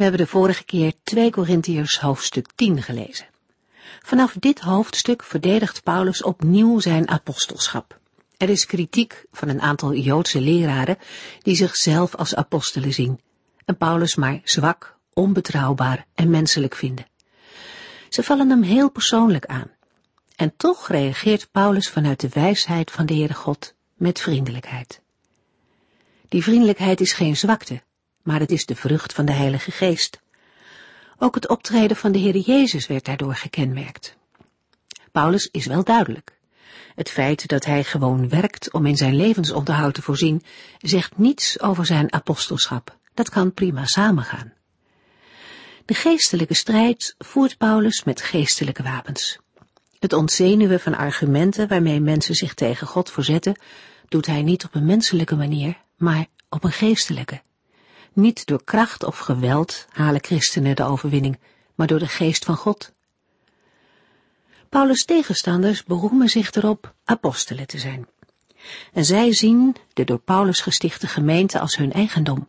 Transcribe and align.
We 0.00 0.06
hebben 0.06 0.24
de 0.24 0.32
vorige 0.32 0.64
keer 0.64 0.92
2 1.02 1.30
Korintiërs 1.30 1.98
hoofdstuk 1.98 2.46
10 2.54 2.82
gelezen. 2.82 3.26
Vanaf 4.02 4.36
dit 4.38 4.60
hoofdstuk 4.60 5.22
verdedigt 5.22 5.82
Paulus 5.82 6.22
opnieuw 6.22 6.78
zijn 6.78 7.08
apostelschap. 7.08 7.98
Er 8.36 8.48
is 8.48 8.66
kritiek 8.66 9.24
van 9.32 9.48
een 9.48 9.60
aantal 9.60 9.94
Joodse 9.94 10.40
leraren 10.40 10.98
die 11.42 11.54
zichzelf 11.54 12.14
als 12.14 12.34
apostelen 12.34 12.92
zien 12.92 13.20
en 13.64 13.76
Paulus 13.76 14.14
maar 14.14 14.40
zwak, 14.44 14.96
onbetrouwbaar 15.12 16.06
en 16.14 16.30
menselijk 16.30 16.74
vinden. 16.74 17.06
Ze 18.08 18.22
vallen 18.22 18.50
hem 18.50 18.62
heel 18.62 18.90
persoonlijk 18.90 19.46
aan. 19.46 19.70
En 20.36 20.56
toch 20.56 20.88
reageert 20.88 21.48
Paulus 21.50 21.88
vanuit 21.88 22.20
de 22.20 22.28
wijsheid 22.28 22.90
van 22.90 23.06
de 23.06 23.14
Heere 23.14 23.34
God 23.34 23.74
met 23.94 24.20
vriendelijkheid. 24.20 25.00
Die 26.28 26.42
vriendelijkheid 26.42 27.00
is 27.00 27.12
geen 27.12 27.36
zwakte, 27.36 27.82
maar 28.30 28.40
het 28.40 28.50
is 28.50 28.66
de 28.66 28.76
vrucht 28.76 29.12
van 29.12 29.24
de 29.24 29.32
Heilige 29.32 29.70
Geest. 29.70 30.20
Ook 31.18 31.34
het 31.34 31.48
optreden 31.48 31.96
van 31.96 32.12
de 32.12 32.18
Heer 32.18 32.36
Jezus 32.36 32.86
werd 32.86 33.04
daardoor 33.04 33.34
gekenmerkt. 33.34 34.16
Paulus 35.12 35.48
is 35.52 35.66
wel 35.66 35.84
duidelijk. 35.84 36.38
Het 36.94 37.08
feit 37.08 37.48
dat 37.48 37.64
hij 37.64 37.84
gewoon 37.84 38.28
werkt 38.28 38.72
om 38.72 38.86
in 38.86 38.96
zijn 38.96 39.16
levensonderhoud 39.16 39.94
te 39.94 40.02
voorzien, 40.02 40.42
zegt 40.78 41.18
niets 41.18 41.60
over 41.60 41.86
zijn 41.86 42.12
apostelschap. 42.12 42.98
Dat 43.14 43.28
kan 43.28 43.54
prima 43.54 43.86
samengaan. 43.86 44.52
De 45.84 45.94
geestelijke 45.94 46.54
strijd 46.54 47.14
voert 47.18 47.58
Paulus 47.58 48.04
met 48.04 48.22
geestelijke 48.22 48.82
wapens. 48.82 49.38
Het 49.98 50.12
ontzenuwen 50.12 50.80
van 50.80 50.96
argumenten 50.96 51.68
waarmee 51.68 52.00
mensen 52.00 52.34
zich 52.34 52.54
tegen 52.54 52.86
God 52.86 53.10
verzetten, 53.10 53.60
doet 54.08 54.26
hij 54.26 54.42
niet 54.42 54.64
op 54.64 54.74
een 54.74 54.86
menselijke 54.86 55.36
manier, 55.36 55.76
maar 55.96 56.26
op 56.48 56.64
een 56.64 56.72
geestelijke. 56.72 57.40
Niet 58.12 58.46
door 58.46 58.64
kracht 58.64 59.04
of 59.04 59.18
geweld 59.18 59.86
halen 59.90 60.24
christenen 60.24 60.76
de 60.76 60.84
overwinning, 60.84 61.38
maar 61.74 61.86
door 61.86 61.98
de 61.98 62.06
geest 62.08 62.44
van 62.44 62.56
God. 62.56 62.92
Paulus' 64.68 65.04
tegenstanders 65.04 65.84
beroemen 65.84 66.28
zich 66.28 66.52
erop 66.52 66.94
apostelen 67.04 67.66
te 67.66 67.78
zijn. 67.78 68.06
En 68.92 69.04
zij 69.04 69.34
zien 69.34 69.76
de 69.92 70.04
door 70.04 70.18
Paulus 70.18 70.60
gestichte 70.60 71.06
gemeente 71.06 71.58
als 71.60 71.76
hun 71.76 71.92
eigendom 71.92 72.48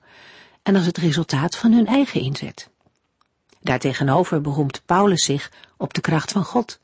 en 0.64 0.76
als 0.76 0.86
het 0.86 0.98
resultaat 0.98 1.58
van 1.58 1.72
hun 1.72 1.88
eigen 1.88 2.22
inzet. 2.22 2.70
Daartegenover 3.62 4.42
beroemt 4.42 4.82
Paulus 4.86 5.26
zich 5.26 5.52
op 5.78 5.94
de 5.94 6.02
kracht 6.02 6.32
van 6.32 6.44
God, 6.44 6.80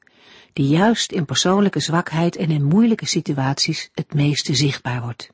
die 0.53 0.67
juist 0.67 1.11
in 1.11 1.25
persoonlijke 1.25 1.79
zwakheid 1.79 2.35
en 2.35 2.51
in 2.51 2.63
moeilijke 2.63 3.05
situaties 3.05 3.89
het 3.93 4.13
meeste 4.13 4.55
zichtbaar 4.55 5.01
wordt. 5.01 5.29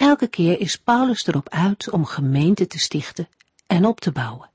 Elke 0.00 0.28
keer 0.28 0.60
is 0.60 0.76
Paulus 0.76 1.26
erop 1.26 1.48
uit 1.48 1.90
om 1.90 2.04
gemeente 2.04 2.66
te 2.66 2.78
stichten 2.78 3.28
en 3.66 3.84
op 3.84 4.00
te 4.00 4.12
bouwen. 4.12 4.50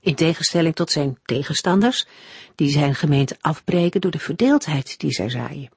In 0.00 0.14
tegenstelling 0.14 0.74
tot 0.74 0.90
zijn 0.90 1.18
tegenstanders, 1.24 2.06
die 2.54 2.70
zijn 2.70 2.94
gemeente 2.94 3.36
afbreken 3.40 4.00
door 4.00 4.10
de 4.10 4.18
verdeeldheid 4.18 4.98
die 4.98 5.10
zij 5.10 5.28
zaaien. 5.28 5.70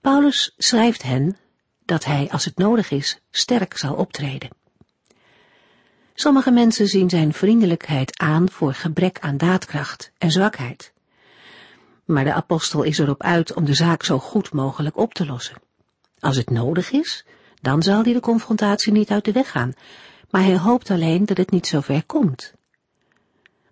Paulus 0.00 0.54
schrijft 0.56 1.02
hen 1.02 1.36
dat 1.84 2.04
hij, 2.04 2.28
als 2.30 2.44
het 2.44 2.56
nodig 2.56 2.90
is, 2.90 3.20
sterk 3.30 3.76
zal 3.76 3.94
optreden. 3.94 4.50
Sommige 6.14 6.50
mensen 6.50 6.88
zien 6.88 7.10
zijn 7.10 7.32
vriendelijkheid 7.32 8.18
aan 8.18 8.50
voor 8.50 8.74
gebrek 8.74 9.18
aan 9.20 9.36
daadkracht 9.36 10.12
en 10.18 10.30
zwakheid. 10.30 10.92
Maar 12.04 12.24
de 12.24 12.32
apostel 12.32 12.82
is 12.82 12.98
erop 12.98 13.22
uit 13.22 13.54
om 13.54 13.64
de 13.64 13.74
zaak 13.74 14.02
zo 14.02 14.18
goed 14.18 14.52
mogelijk 14.52 14.96
op 14.96 15.14
te 15.14 15.26
lossen. 15.26 15.56
Als 16.18 16.36
het 16.36 16.50
nodig 16.50 16.90
is, 16.90 17.24
dan 17.66 17.82
zal 17.82 18.02
hij 18.02 18.12
de 18.12 18.20
confrontatie 18.20 18.92
niet 18.92 19.10
uit 19.10 19.24
de 19.24 19.32
weg 19.32 19.50
gaan, 19.50 19.72
maar 20.30 20.42
hij 20.42 20.58
hoopt 20.58 20.90
alleen 20.90 21.24
dat 21.24 21.36
het 21.36 21.50
niet 21.50 21.66
zo 21.66 21.80
ver 21.80 22.04
komt. 22.04 22.54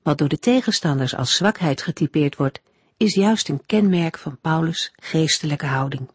Wat 0.03 0.19
door 0.19 0.29
de 0.29 0.39
tegenstanders 0.39 1.15
als 1.15 1.37
zwakheid 1.37 1.83
getypeerd 1.83 2.37
wordt, 2.37 2.61
is 2.97 3.15
juist 3.15 3.49
een 3.49 3.67
kenmerk 3.67 4.19
van 4.19 4.39
Paulus' 4.41 4.93
geestelijke 4.97 5.67
houding. 5.67 6.11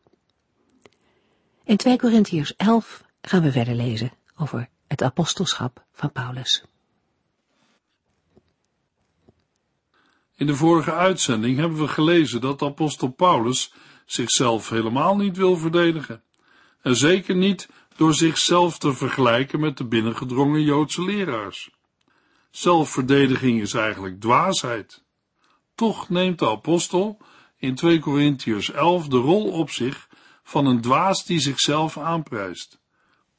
In 1.64 1.78
2 1.78 1.98
Korintiërs 1.98 2.56
11 2.56 3.04
gaan 3.22 3.42
we 3.42 3.52
verder 3.52 3.76
lezen 3.76 4.12
over 4.36 4.70
het 4.88 5.02
apostelschap 5.02 5.86
van 5.94 6.12
Paulus. 6.12 6.64
In 10.36 10.46
de 10.46 10.56
vorige 10.56 10.94
uitzending 10.94 11.58
hebben 11.58 11.80
we 11.80 11.88
gelezen 11.88 12.42
dat 12.42 12.62
apostel 12.62 13.08
Paulus 13.08 13.74
zichzelf 14.06 14.70
helemaal 14.70 15.16
niet 15.16 15.38
wil 15.38 15.58
verdedigen. 15.58 16.24
En 16.82 16.96
zeker 16.96 17.36
niet 17.36 17.70
door 17.96 18.14
zichzelf 18.14 18.78
te 18.78 18.94
vergelijken 18.94 19.60
met 19.60 19.78
de 19.78 19.86
binnengedrongen 19.86 20.62
Joodse 20.62 21.02
leraars. 21.02 21.70
Zelfverdediging 22.52 23.62
is 23.62 23.74
eigenlijk 23.74 24.20
dwaasheid. 24.22 25.04
Toch 25.76 26.10
neemt 26.10 26.40
de 26.40 26.50
apostel 26.50 27.18
in 27.58 27.76
2 27.76 28.00
Korintiërs 28.00 28.72
11 28.72 29.08
de 29.08 29.18
rol 29.18 29.52
op 29.52 29.70
zich 29.70 30.08
van 30.44 30.66
een 30.66 30.82
dwaas 30.82 31.26
die 31.26 31.40
zichzelf 31.40 31.98
aanprijst, 31.98 32.80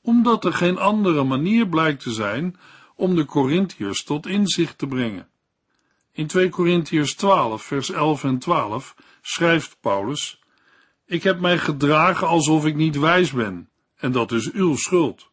omdat 0.02 0.44
er 0.44 0.52
geen 0.52 0.78
andere 0.78 1.24
manier 1.24 1.68
blijkt 1.68 2.02
te 2.02 2.12
zijn 2.12 2.58
om 2.96 3.14
de 3.14 3.24
Korintiërs 3.24 4.04
tot 4.04 4.26
inzicht 4.26 4.78
te 4.78 4.86
brengen. 4.86 5.28
In 6.12 6.26
2 6.26 6.48
Korintiërs 6.48 7.14
12, 7.14 7.62
vers 7.62 7.90
11 7.90 8.24
en 8.24 8.38
12 8.38 8.94
schrijft 9.22 9.76
Paulus: 9.80 10.39
Ik 11.10 11.22
heb 11.22 11.40
mij 11.40 11.58
gedragen 11.58 12.26
alsof 12.26 12.66
ik 12.66 12.74
niet 12.74 12.98
wijs 12.98 13.30
ben, 13.30 13.68
en 13.96 14.12
dat 14.12 14.32
is 14.32 14.52
uw 14.52 14.76
schuld. 14.76 15.30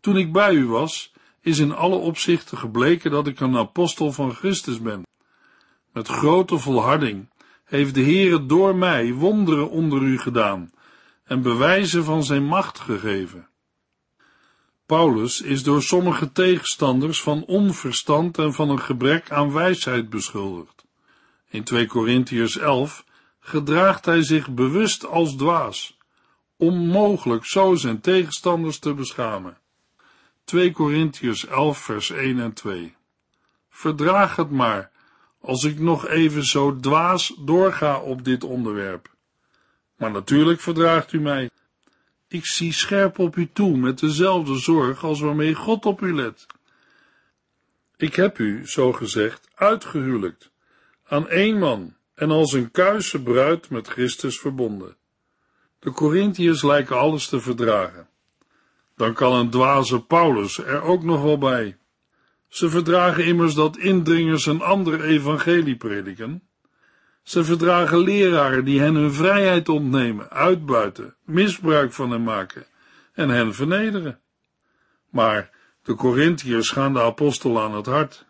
Toen 0.00 0.16
ik 0.16 0.32
bij 0.32 0.54
u 0.54 0.66
was, 0.66 1.12
is 1.40 1.58
in 1.58 1.72
alle 1.72 1.96
opzichten 1.96 2.58
gebleken 2.58 3.10
dat 3.10 3.26
ik 3.26 3.40
een 3.40 3.56
apostel 3.56 4.12
van 4.12 4.34
Christus 4.34 4.80
ben. 4.80 5.02
Met 5.92 6.08
grote 6.08 6.58
volharding 6.58 7.28
heeft 7.64 7.94
de 7.94 8.02
Heere 8.02 8.46
door 8.46 8.76
mij 8.76 9.12
wonderen 9.12 9.70
onder 9.70 10.02
u 10.02 10.18
gedaan 10.18 10.70
en 11.24 11.42
bewijzen 11.42 12.04
van 12.04 12.24
zijn 12.24 12.44
macht 12.44 12.78
gegeven. 12.78 13.48
Paulus 14.86 15.40
is 15.40 15.62
door 15.62 15.82
sommige 15.82 16.32
tegenstanders 16.32 17.22
van 17.22 17.44
onverstand 17.44 18.38
en 18.38 18.52
van 18.52 18.70
een 18.70 18.80
gebrek 18.80 19.30
aan 19.30 19.52
wijsheid 19.52 20.10
beschuldigd. 20.10 20.84
In 21.48 21.64
2 21.64 21.86
Korintiërs 21.86 22.56
11 22.56 23.04
gedraagt 23.46 24.04
hij 24.04 24.22
zich 24.22 24.50
bewust 24.50 25.04
als 25.04 25.36
dwaas, 25.36 25.96
onmogelijk 26.56 27.44
zo 27.44 27.74
zijn 27.74 28.00
tegenstanders 28.00 28.78
te 28.78 28.94
beschamen. 28.94 29.58
2 30.44 30.72
Korintiërs 30.72 31.46
11 31.46 31.78
vers 31.78 32.10
1 32.10 32.40
en 32.40 32.52
2 32.52 32.94
Verdraag 33.68 34.36
het 34.36 34.50
maar, 34.50 34.90
als 35.40 35.64
ik 35.64 35.78
nog 35.78 36.06
even 36.06 36.44
zo 36.44 36.76
dwaas 36.76 37.34
doorga 37.38 37.98
op 38.00 38.24
dit 38.24 38.44
onderwerp. 38.44 39.14
Maar 39.96 40.10
natuurlijk 40.10 40.60
verdraagt 40.60 41.12
u 41.12 41.20
mij. 41.20 41.50
Ik 42.28 42.46
zie 42.46 42.72
scherp 42.72 43.18
op 43.18 43.36
u 43.36 43.48
toe 43.52 43.76
met 43.76 43.98
dezelfde 43.98 44.58
zorg 44.58 45.04
als 45.04 45.20
waarmee 45.20 45.54
God 45.54 45.86
op 45.86 46.00
u 46.00 46.14
let. 46.14 46.46
Ik 47.96 48.14
heb 48.14 48.38
u, 48.38 48.66
zo 48.68 48.92
gezegd, 48.92 49.48
uitgehuwelijkt, 49.54 50.50
aan 51.04 51.28
één 51.28 51.58
man 51.58 51.96
en 52.16 52.30
als 52.30 52.52
een 52.52 52.70
kuise 52.70 53.22
bruid 53.22 53.70
met 53.70 53.88
Christus 53.88 54.38
verbonden. 54.38 54.96
De 55.78 55.90
Corinthiërs 55.90 56.62
lijken 56.62 56.98
alles 56.98 57.28
te 57.28 57.40
verdragen. 57.40 58.08
Dan 58.96 59.14
kan 59.14 59.32
een 59.32 59.50
dwaze 59.50 60.04
Paulus 60.04 60.58
er 60.58 60.82
ook 60.82 61.02
nog 61.02 61.22
wel 61.22 61.38
bij. 61.38 61.76
Ze 62.48 62.70
verdragen 62.70 63.24
immers 63.24 63.54
dat 63.54 63.76
indringers 63.76 64.46
een 64.46 64.62
ander 64.62 65.04
evangelie 65.04 65.76
prediken. 65.76 66.42
Ze 67.22 67.44
verdragen 67.44 67.98
leraren 67.98 68.64
die 68.64 68.80
hen 68.80 68.94
hun 68.94 69.12
vrijheid 69.12 69.68
ontnemen, 69.68 70.30
uitbuiten, 70.30 71.14
misbruik 71.24 71.92
van 71.92 72.10
hen 72.10 72.22
maken 72.22 72.66
en 73.12 73.28
hen 73.28 73.54
vernederen. 73.54 74.20
Maar 75.10 75.50
de 75.82 75.94
Corinthiërs 75.94 76.70
gaan 76.70 76.92
de 76.92 77.00
apostel 77.00 77.60
aan 77.62 77.74
het 77.74 77.86
hart. 77.86 78.26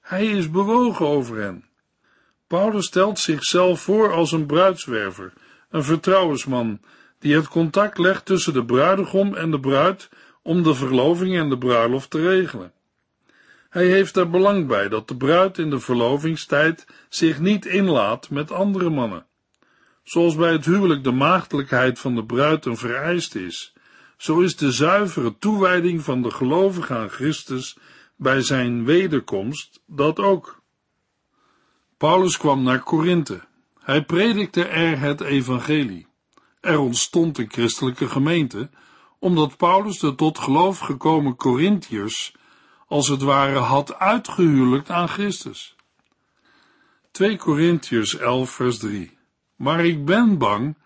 Hij 0.00 0.26
is 0.26 0.50
bewogen 0.50 1.06
over 1.06 1.36
hen. 1.36 1.69
Paulus 2.50 2.86
stelt 2.86 3.18
zichzelf 3.18 3.80
voor 3.80 4.12
als 4.12 4.32
een 4.32 4.46
bruidswerver, 4.46 5.32
een 5.68 5.84
vertrouwensman, 5.84 6.80
die 7.18 7.34
het 7.34 7.48
contact 7.48 7.98
legt 7.98 8.24
tussen 8.24 8.52
de 8.52 8.64
bruidegom 8.64 9.34
en 9.34 9.50
de 9.50 9.60
bruid 9.60 10.08
om 10.42 10.62
de 10.62 10.74
verloving 10.74 11.36
en 11.36 11.48
de 11.48 11.58
bruiloft 11.58 12.10
te 12.10 12.28
regelen. 12.28 12.72
Hij 13.68 13.86
heeft 13.86 14.16
er 14.16 14.30
belang 14.30 14.66
bij 14.66 14.88
dat 14.88 15.08
de 15.08 15.16
bruid 15.16 15.58
in 15.58 15.70
de 15.70 15.80
verlovingstijd 15.80 16.86
zich 17.08 17.40
niet 17.40 17.66
inlaat 17.66 18.30
met 18.30 18.52
andere 18.52 18.90
mannen. 18.90 19.26
Zoals 20.02 20.36
bij 20.36 20.52
het 20.52 20.64
huwelijk 20.64 21.04
de 21.04 21.12
maagdelijkheid 21.12 21.98
van 21.98 22.14
de 22.14 22.24
bruid 22.24 22.64
een 22.64 22.76
vereiste 22.76 23.44
is, 23.44 23.72
zo 24.16 24.40
is 24.40 24.56
de 24.56 24.72
zuivere 24.72 25.38
toewijding 25.38 26.02
van 26.02 26.22
de 26.22 26.30
gelovige 26.30 26.94
aan 26.94 27.10
Christus 27.10 27.78
bij 28.16 28.40
zijn 28.40 28.84
wederkomst 28.84 29.82
dat 29.86 30.18
ook. 30.18 30.59
Paulus 32.00 32.36
kwam 32.36 32.62
naar 32.62 32.82
Korinthe. 32.82 33.40
Hij 33.78 34.04
predikte 34.04 34.64
er 34.64 34.98
het 34.98 35.20
evangelie. 35.20 36.06
Er 36.60 36.78
ontstond 36.78 37.38
een 37.38 37.50
christelijke 37.50 38.08
gemeente, 38.08 38.70
omdat 39.18 39.56
Paulus 39.56 39.98
de 39.98 40.14
tot 40.14 40.38
geloof 40.38 40.78
gekomen 40.78 41.36
Corinthiërs 41.36 42.34
als 42.86 43.08
het 43.08 43.22
ware 43.22 43.58
had 43.58 43.94
uitgehuwelijkt 43.94 44.90
aan 44.90 45.08
Christus. 45.08 45.76
2 47.10 47.36
Corinthiërs 47.36 48.16
11 48.16 48.50
vers 48.50 48.78
3 48.78 49.18
Maar 49.56 49.84
ik 49.84 50.04
ben 50.04 50.38
bang 50.38 50.76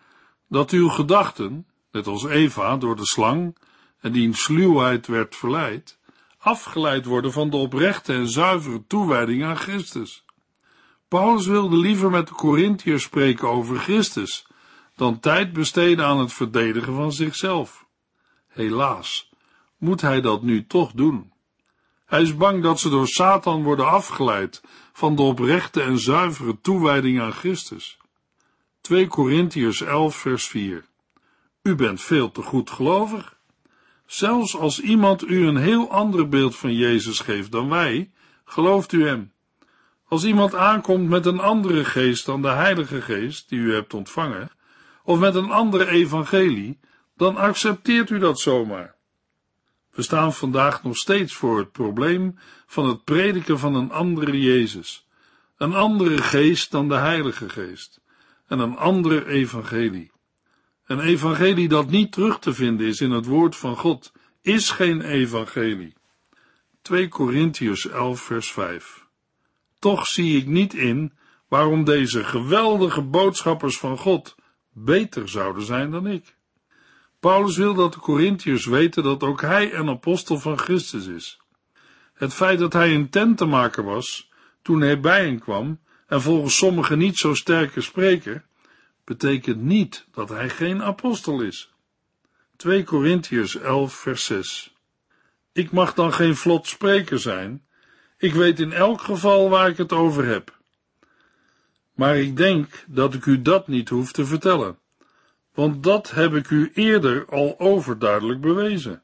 dat 0.48 0.70
uw 0.70 0.88
gedachten, 0.88 1.66
net 1.90 2.06
als 2.06 2.24
Eva 2.24 2.76
door 2.76 2.96
de 2.96 3.06
slang 3.06 3.56
en 4.00 4.12
die 4.12 4.34
sluwheid 4.34 5.06
werd 5.06 5.36
verleid, 5.36 5.98
afgeleid 6.38 7.04
worden 7.04 7.32
van 7.32 7.50
de 7.50 7.56
oprechte 7.56 8.12
en 8.12 8.28
zuivere 8.28 8.86
toewijding 8.86 9.44
aan 9.44 9.56
Christus. 9.56 10.23
Paulus 11.14 11.46
wilde 11.46 11.76
liever 11.76 12.10
met 12.10 12.28
de 12.28 12.34
Corinthiërs 12.34 13.02
spreken 13.02 13.48
over 13.48 13.78
Christus, 13.78 14.46
dan 14.96 15.20
tijd 15.20 15.52
besteden 15.52 16.04
aan 16.04 16.18
het 16.18 16.32
verdedigen 16.32 16.94
van 16.94 17.12
zichzelf. 17.12 17.86
Helaas 18.48 19.30
moet 19.78 20.00
hij 20.00 20.20
dat 20.20 20.42
nu 20.42 20.66
toch 20.66 20.92
doen. 20.92 21.32
Hij 22.06 22.22
is 22.22 22.36
bang 22.36 22.62
dat 22.62 22.80
ze 22.80 22.88
door 22.88 23.08
Satan 23.08 23.62
worden 23.62 23.90
afgeleid 23.90 24.62
van 24.92 25.16
de 25.16 25.22
oprechte 25.22 25.82
en 25.82 25.98
zuivere 25.98 26.60
toewijding 26.60 27.20
aan 27.20 27.32
Christus. 27.32 27.98
2 28.80 29.06
Korintiërs 29.06 29.80
11 29.80 30.16
vers 30.16 30.46
4 30.46 30.84
U 31.62 31.74
bent 31.74 32.00
veel 32.00 32.30
te 32.30 32.42
goed 32.42 32.70
gelovig. 32.70 33.38
Zelfs 34.06 34.56
als 34.56 34.80
iemand 34.80 35.28
u 35.28 35.46
een 35.46 35.56
heel 35.56 35.90
ander 35.90 36.28
beeld 36.28 36.56
van 36.56 36.74
Jezus 36.74 37.20
geeft 37.20 37.52
dan 37.52 37.68
wij, 37.68 38.10
gelooft 38.44 38.92
u 38.92 39.06
hem. 39.06 39.33
Als 40.08 40.24
iemand 40.24 40.54
aankomt 40.54 41.08
met 41.08 41.26
een 41.26 41.40
andere 41.40 41.84
geest 41.84 42.26
dan 42.26 42.42
de 42.42 42.48
Heilige 42.48 43.02
Geest 43.02 43.48
die 43.48 43.58
u 43.58 43.74
hebt 43.74 43.94
ontvangen, 43.94 44.50
of 45.04 45.18
met 45.18 45.34
een 45.34 45.50
andere 45.50 45.88
evangelie, 45.88 46.78
dan 47.16 47.36
accepteert 47.36 48.10
u 48.10 48.18
dat 48.18 48.40
zomaar. 48.40 48.94
We 49.90 50.02
staan 50.02 50.34
vandaag 50.34 50.82
nog 50.82 50.96
steeds 50.96 51.34
voor 51.34 51.58
het 51.58 51.72
probleem 51.72 52.38
van 52.66 52.88
het 52.88 53.04
prediken 53.04 53.58
van 53.58 53.74
een 53.74 53.90
andere 53.90 54.40
Jezus, 54.40 55.06
een 55.56 55.74
andere 55.74 56.18
geest 56.18 56.70
dan 56.70 56.88
de 56.88 56.96
Heilige 56.96 57.48
Geest, 57.48 58.00
en 58.46 58.58
een 58.58 58.76
andere 58.76 59.26
evangelie. 59.26 60.12
Een 60.86 61.00
evangelie 61.00 61.68
dat 61.68 61.90
niet 61.90 62.12
terug 62.12 62.38
te 62.38 62.54
vinden 62.54 62.86
is 62.86 63.00
in 63.00 63.10
het 63.10 63.26
woord 63.26 63.56
van 63.56 63.76
God, 63.76 64.12
is 64.42 64.70
geen 64.70 65.00
evangelie. 65.00 65.94
2 66.82 67.08
Korintiërs 67.08 67.88
11 67.88 68.20
vers 68.20 68.52
5 68.52 69.03
Toch 69.84 70.06
zie 70.06 70.36
ik 70.36 70.46
niet 70.46 70.74
in 70.74 71.12
waarom 71.48 71.84
deze 71.84 72.24
geweldige 72.24 73.02
boodschappers 73.02 73.78
van 73.78 73.98
God 73.98 74.34
beter 74.72 75.28
zouden 75.28 75.62
zijn 75.62 75.90
dan 75.90 76.06
ik. 76.06 76.36
Paulus 77.20 77.56
wil 77.56 77.74
dat 77.74 77.92
de 77.92 77.98
Corinthiërs 77.98 78.66
weten 78.66 79.02
dat 79.02 79.22
ook 79.22 79.40
hij 79.40 79.74
een 79.74 79.88
apostel 79.88 80.38
van 80.38 80.58
Christus 80.58 81.06
is. 81.06 81.40
Het 82.14 82.34
feit 82.34 82.58
dat 82.58 82.72
hij 82.72 82.94
een 82.94 83.08
tentenmaker 83.08 83.84
was 83.84 84.30
toen 84.62 84.80
hij 84.80 85.00
bij 85.00 85.24
hen 85.24 85.38
kwam, 85.38 85.80
en 86.06 86.22
volgens 86.22 86.56
sommigen 86.56 86.98
niet 86.98 87.18
zo 87.18 87.34
sterke 87.34 87.80
spreker, 87.80 88.44
betekent 89.04 89.62
niet 89.62 90.06
dat 90.10 90.28
hij 90.28 90.48
geen 90.48 90.82
apostel 90.82 91.40
is. 91.40 91.74
2 92.56 92.84
Corinthiërs 92.84 93.56
11 93.56 93.94
vers 93.94 94.24
6 94.24 94.74
Ik 95.52 95.72
mag 95.72 95.94
dan 95.94 96.12
geen 96.12 96.36
vlot 96.36 96.66
spreker 96.66 97.18
zijn, 97.18 97.63
ik 98.24 98.34
weet 98.34 98.60
in 98.60 98.72
elk 98.72 99.00
geval 99.00 99.50
waar 99.50 99.68
ik 99.68 99.76
het 99.76 99.92
over 99.92 100.26
heb. 100.26 100.58
Maar 101.94 102.16
ik 102.16 102.36
denk 102.36 102.84
dat 102.86 103.14
ik 103.14 103.26
u 103.26 103.42
dat 103.42 103.68
niet 103.68 103.88
hoef 103.88 104.12
te 104.12 104.24
vertellen 104.24 104.78
want 105.54 105.82
dat 105.82 106.10
heb 106.10 106.34
ik 106.34 106.50
u 106.50 106.70
eerder 106.74 107.26
al 107.28 107.54
overduidelijk 107.58 108.40
bewezen. 108.40 109.02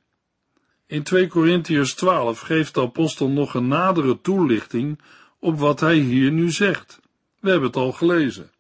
In 0.87 1.03
2 1.03 1.27
Korintiërs 1.27 1.95
12 1.95 2.41
geeft 2.41 2.75
de 2.75 2.81
apostel 2.81 3.29
nog 3.29 3.55
een 3.55 3.69
nadere 3.69 4.21
toelichting 4.21 5.01
op 5.39 5.59
wat 5.59 5.81
hij 5.81 5.97
hier 5.97 6.31
nu 6.31 6.51
zegt. 6.51 7.01
We 7.41 7.51
hebben 7.51 7.69
het 7.69 7.77
al 7.77 7.93
gelezen. 7.93 8.51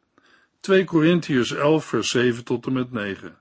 2 0.60 0.84
Korintiërs 0.84 1.52
11 1.52 1.84
vers 1.84 2.08
7 2.08 2.44
tot 2.44 2.66
en 2.66 2.72
met 2.72 2.92
9. 2.92 3.38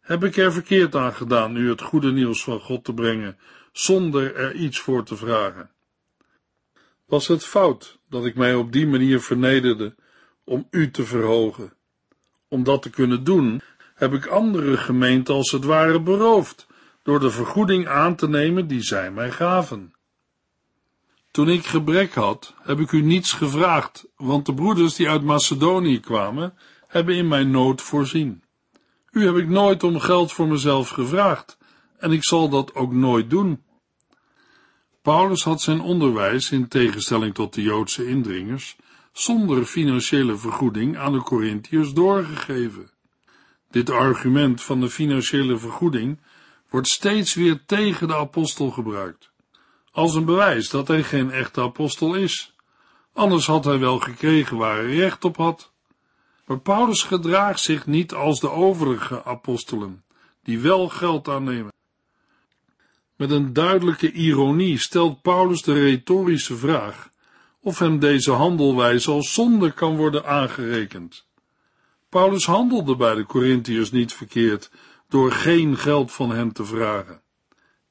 Heb 0.00 0.24
ik 0.24 0.36
er 0.36 0.52
verkeerd 0.52 0.94
aan 0.94 1.14
gedaan 1.14 1.56
u 1.56 1.68
het 1.68 1.82
goede 1.82 2.12
nieuws 2.12 2.42
van 2.44 2.60
God 2.60 2.84
te 2.84 2.94
brengen, 2.94 3.38
zonder 3.72 4.34
er 4.34 4.54
iets 4.54 4.78
voor 4.78 5.04
te 5.04 5.16
vragen? 5.16 5.70
Was 7.10 7.26
het 7.26 7.44
fout 7.44 7.98
dat 8.08 8.24
ik 8.24 8.34
mij 8.34 8.54
op 8.54 8.72
die 8.72 8.86
manier 8.86 9.20
vernederde 9.20 9.94
om 10.44 10.66
u 10.70 10.90
te 10.90 11.04
verhogen? 11.04 11.72
Om 12.48 12.64
dat 12.64 12.82
te 12.82 12.90
kunnen 12.90 13.24
doen, 13.24 13.60
heb 13.94 14.12
ik 14.12 14.26
andere 14.26 14.76
gemeenten 14.76 15.34
als 15.34 15.50
het 15.50 15.64
ware 15.64 16.00
beroofd, 16.00 16.66
door 17.02 17.20
de 17.20 17.30
vergoeding 17.30 17.86
aan 17.86 18.16
te 18.16 18.28
nemen 18.28 18.66
die 18.66 18.82
zij 18.82 19.10
mij 19.10 19.30
gaven. 19.30 19.94
Toen 21.30 21.48
ik 21.48 21.66
gebrek 21.66 22.14
had, 22.14 22.54
heb 22.62 22.78
ik 22.80 22.92
u 22.92 23.02
niets 23.02 23.32
gevraagd, 23.32 24.06
want 24.16 24.46
de 24.46 24.54
broeders 24.54 24.94
die 24.94 25.08
uit 25.08 25.22
Macedonië 25.22 26.00
kwamen, 26.00 26.54
hebben 26.86 27.14
in 27.14 27.28
mijn 27.28 27.50
nood 27.50 27.82
voorzien. 27.82 28.42
U 29.10 29.24
heb 29.24 29.36
ik 29.36 29.48
nooit 29.48 29.82
om 29.82 29.98
geld 29.98 30.32
voor 30.32 30.48
mezelf 30.48 30.88
gevraagd, 30.88 31.58
en 31.98 32.12
ik 32.12 32.24
zal 32.24 32.48
dat 32.48 32.74
ook 32.74 32.92
nooit 32.92 33.30
doen. 33.30 33.62
Paulus 35.02 35.44
had 35.44 35.60
zijn 35.60 35.80
onderwijs, 35.80 36.50
in 36.50 36.68
tegenstelling 36.68 37.34
tot 37.34 37.54
de 37.54 37.62
Joodse 37.62 38.06
indringers, 38.06 38.76
zonder 39.12 39.64
financiële 39.64 40.36
vergoeding 40.36 40.98
aan 40.98 41.12
de 41.12 41.22
Corinthiërs 41.22 41.92
doorgegeven. 41.92 42.90
Dit 43.70 43.90
argument 43.90 44.62
van 44.62 44.80
de 44.80 44.90
financiële 44.90 45.58
vergoeding 45.58 46.20
wordt 46.70 46.88
steeds 46.88 47.34
weer 47.34 47.62
tegen 47.66 48.08
de 48.08 48.16
apostel 48.16 48.70
gebruikt, 48.70 49.30
als 49.92 50.14
een 50.14 50.24
bewijs 50.24 50.68
dat 50.68 50.88
hij 50.88 51.02
geen 51.02 51.30
echte 51.30 51.60
apostel 51.60 52.14
is. 52.14 52.54
Anders 53.12 53.46
had 53.46 53.64
hij 53.64 53.78
wel 53.78 53.98
gekregen 53.98 54.56
waar 54.56 54.76
hij 54.76 54.94
recht 54.94 55.24
op 55.24 55.36
had. 55.36 55.72
Maar 56.46 56.60
Paulus 56.60 57.02
gedraagt 57.02 57.60
zich 57.60 57.86
niet 57.86 58.14
als 58.14 58.40
de 58.40 58.50
overige 58.50 59.24
apostelen, 59.24 60.04
die 60.42 60.58
wel 60.58 60.88
geld 60.88 61.28
aannemen. 61.28 61.72
Met 63.20 63.30
een 63.30 63.52
duidelijke 63.52 64.12
ironie 64.12 64.78
stelt 64.78 65.22
Paulus 65.22 65.62
de 65.62 65.72
retorische 65.72 66.56
vraag 66.56 67.10
of 67.60 67.78
hem 67.78 67.98
deze 67.98 68.30
handelwijze 68.30 69.10
als 69.10 69.32
zonde 69.32 69.72
kan 69.72 69.96
worden 69.96 70.26
aangerekend. 70.26 71.26
Paulus 72.08 72.46
handelde 72.46 72.96
bij 72.96 73.14
de 73.14 73.26
Corinthiërs 73.26 73.90
niet 73.90 74.12
verkeerd 74.12 74.70
door 75.08 75.32
geen 75.32 75.76
geld 75.76 76.12
van 76.12 76.30
hen 76.30 76.52
te 76.52 76.64
vragen. 76.64 77.22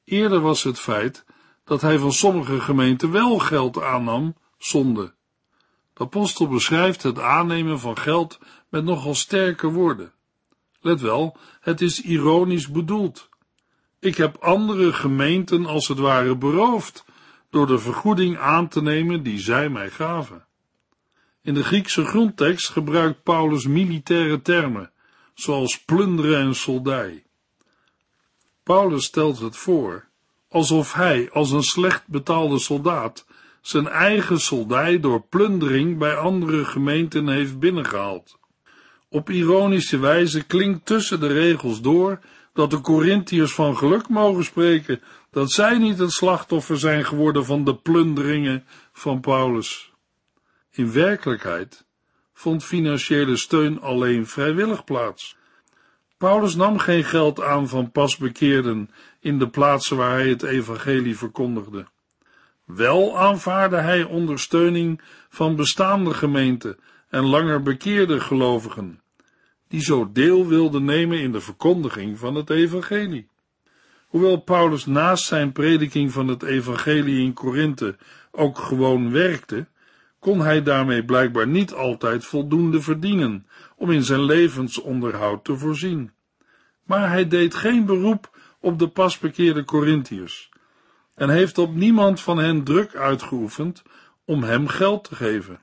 Eerder 0.04 0.40
was 0.40 0.62
het 0.62 0.78
feit 0.78 1.24
dat 1.64 1.80
hij 1.80 1.98
van 1.98 2.12
sommige 2.12 2.60
gemeenten 2.60 3.10
wel 3.10 3.38
geld 3.38 3.82
aannam, 3.82 4.36
zonde. 4.58 5.14
De 5.94 6.04
apostel 6.04 6.48
beschrijft 6.48 7.02
het 7.02 7.18
aannemen 7.18 7.80
van 7.80 7.98
geld 7.98 8.38
met 8.68 8.84
nogal 8.84 9.14
sterke 9.14 9.68
woorden. 9.68 10.12
Let 10.80 11.00
wel, 11.00 11.36
het 11.60 11.80
is 11.80 12.02
ironisch 12.02 12.70
bedoeld. 12.70 13.29
Ik 14.00 14.16
heb 14.16 14.36
andere 14.36 14.92
gemeenten 14.92 15.66
als 15.66 15.88
het 15.88 15.98
ware 15.98 16.36
beroofd 16.36 17.04
door 17.50 17.66
de 17.66 17.78
vergoeding 17.78 18.38
aan 18.38 18.68
te 18.68 18.82
nemen 18.82 19.22
die 19.22 19.38
zij 19.38 19.68
mij 19.68 19.90
gaven. 19.90 20.44
In 21.42 21.54
de 21.54 21.64
Griekse 21.64 22.04
grondtekst 22.04 22.68
gebruikt 22.68 23.22
Paulus 23.22 23.66
militaire 23.66 24.42
termen, 24.42 24.90
zoals 25.34 25.84
plunderen 25.84 26.40
en 26.40 26.54
soldij. 26.54 27.22
Paulus 28.62 29.04
stelt 29.04 29.38
het 29.38 29.56
voor 29.56 30.08
alsof 30.48 30.92
hij, 30.92 31.30
als 31.32 31.50
een 31.50 31.62
slecht 31.62 32.06
betaalde 32.06 32.58
soldaat, 32.58 33.26
zijn 33.60 33.88
eigen 33.88 34.40
soldij 34.40 35.00
door 35.00 35.22
plundering 35.28 35.98
bij 35.98 36.16
andere 36.16 36.64
gemeenten 36.64 37.28
heeft 37.28 37.58
binnengehaald. 37.58 38.38
Op 39.08 39.30
ironische 39.30 39.98
wijze 39.98 40.42
klinkt 40.42 40.86
tussen 40.86 41.20
de 41.20 41.26
regels 41.26 41.80
door 41.80 42.20
dat 42.52 42.70
de 42.70 42.80
Corinthiërs 42.80 43.54
van 43.54 43.76
geluk 43.76 44.08
mogen 44.08 44.44
spreken 44.44 45.02
dat 45.30 45.50
zij 45.50 45.78
niet 45.78 45.98
het 45.98 46.12
slachtoffer 46.12 46.78
zijn 46.78 47.04
geworden 47.04 47.44
van 47.44 47.64
de 47.64 47.76
plunderingen 47.76 48.64
van 48.92 49.20
Paulus. 49.20 49.92
In 50.70 50.92
werkelijkheid 50.92 51.84
vond 52.32 52.64
financiële 52.64 53.36
steun 53.36 53.80
alleen 53.80 54.26
vrijwillig 54.26 54.84
plaats. 54.84 55.36
Paulus 56.18 56.54
nam 56.54 56.78
geen 56.78 57.04
geld 57.04 57.40
aan 57.40 57.68
van 57.68 57.90
pasbekeerden 57.90 58.90
in 59.20 59.38
de 59.38 59.48
plaatsen 59.48 59.96
waar 59.96 60.10
hij 60.10 60.28
het 60.28 60.42
evangelie 60.42 61.16
verkondigde. 61.16 61.86
Wel 62.64 63.18
aanvaarde 63.18 63.76
hij 63.76 64.04
ondersteuning 64.04 65.00
van 65.28 65.56
bestaande 65.56 66.14
gemeenten 66.14 66.78
en 67.08 67.24
langer 67.24 67.62
bekeerde 67.62 68.20
gelovigen, 68.20 69.00
die 69.70 69.82
zo 69.82 70.12
deel 70.12 70.46
wilden 70.46 70.84
nemen 70.84 71.20
in 71.20 71.32
de 71.32 71.40
verkondiging 71.40 72.18
van 72.18 72.34
het 72.34 72.50
evangelie. 72.50 73.28
Hoewel 74.06 74.36
Paulus 74.36 74.86
naast 74.86 75.24
zijn 75.24 75.52
prediking 75.52 76.12
van 76.12 76.28
het 76.28 76.42
evangelie 76.42 77.24
in 77.24 77.32
Korinthe 77.32 77.96
ook 78.30 78.58
gewoon 78.58 79.10
werkte, 79.10 79.66
kon 80.18 80.40
hij 80.40 80.62
daarmee 80.62 81.04
blijkbaar 81.04 81.46
niet 81.46 81.72
altijd 81.72 82.24
voldoende 82.24 82.80
verdienen 82.80 83.46
om 83.76 83.90
in 83.90 84.02
zijn 84.02 84.24
levensonderhoud 84.24 85.44
te 85.44 85.56
voorzien. 85.56 86.10
Maar 86.84 87.10
hij 87.10 87.28
deed 87.28 87.54
geen 87.54 87.84
beroep 87.84 88.38
op 88.60 88.78
de 88.78 88.88
pasbekeerde 88.88 89.64
Corinthiërs 89.64 90.50
en 91.14 91.28
heeft 91.28 91.58
op 91.58 91.74
niemand 91.74 92.20
van 92.20 92.38
hen 92.38 92.64
druk 92.64 92.94
uitgeoefend 92.94 93.82
om 94.24 94.42
hem 94.42 94.68
geld 94.68 95.04
te 95.04 95.14
geven. 95.14 95.60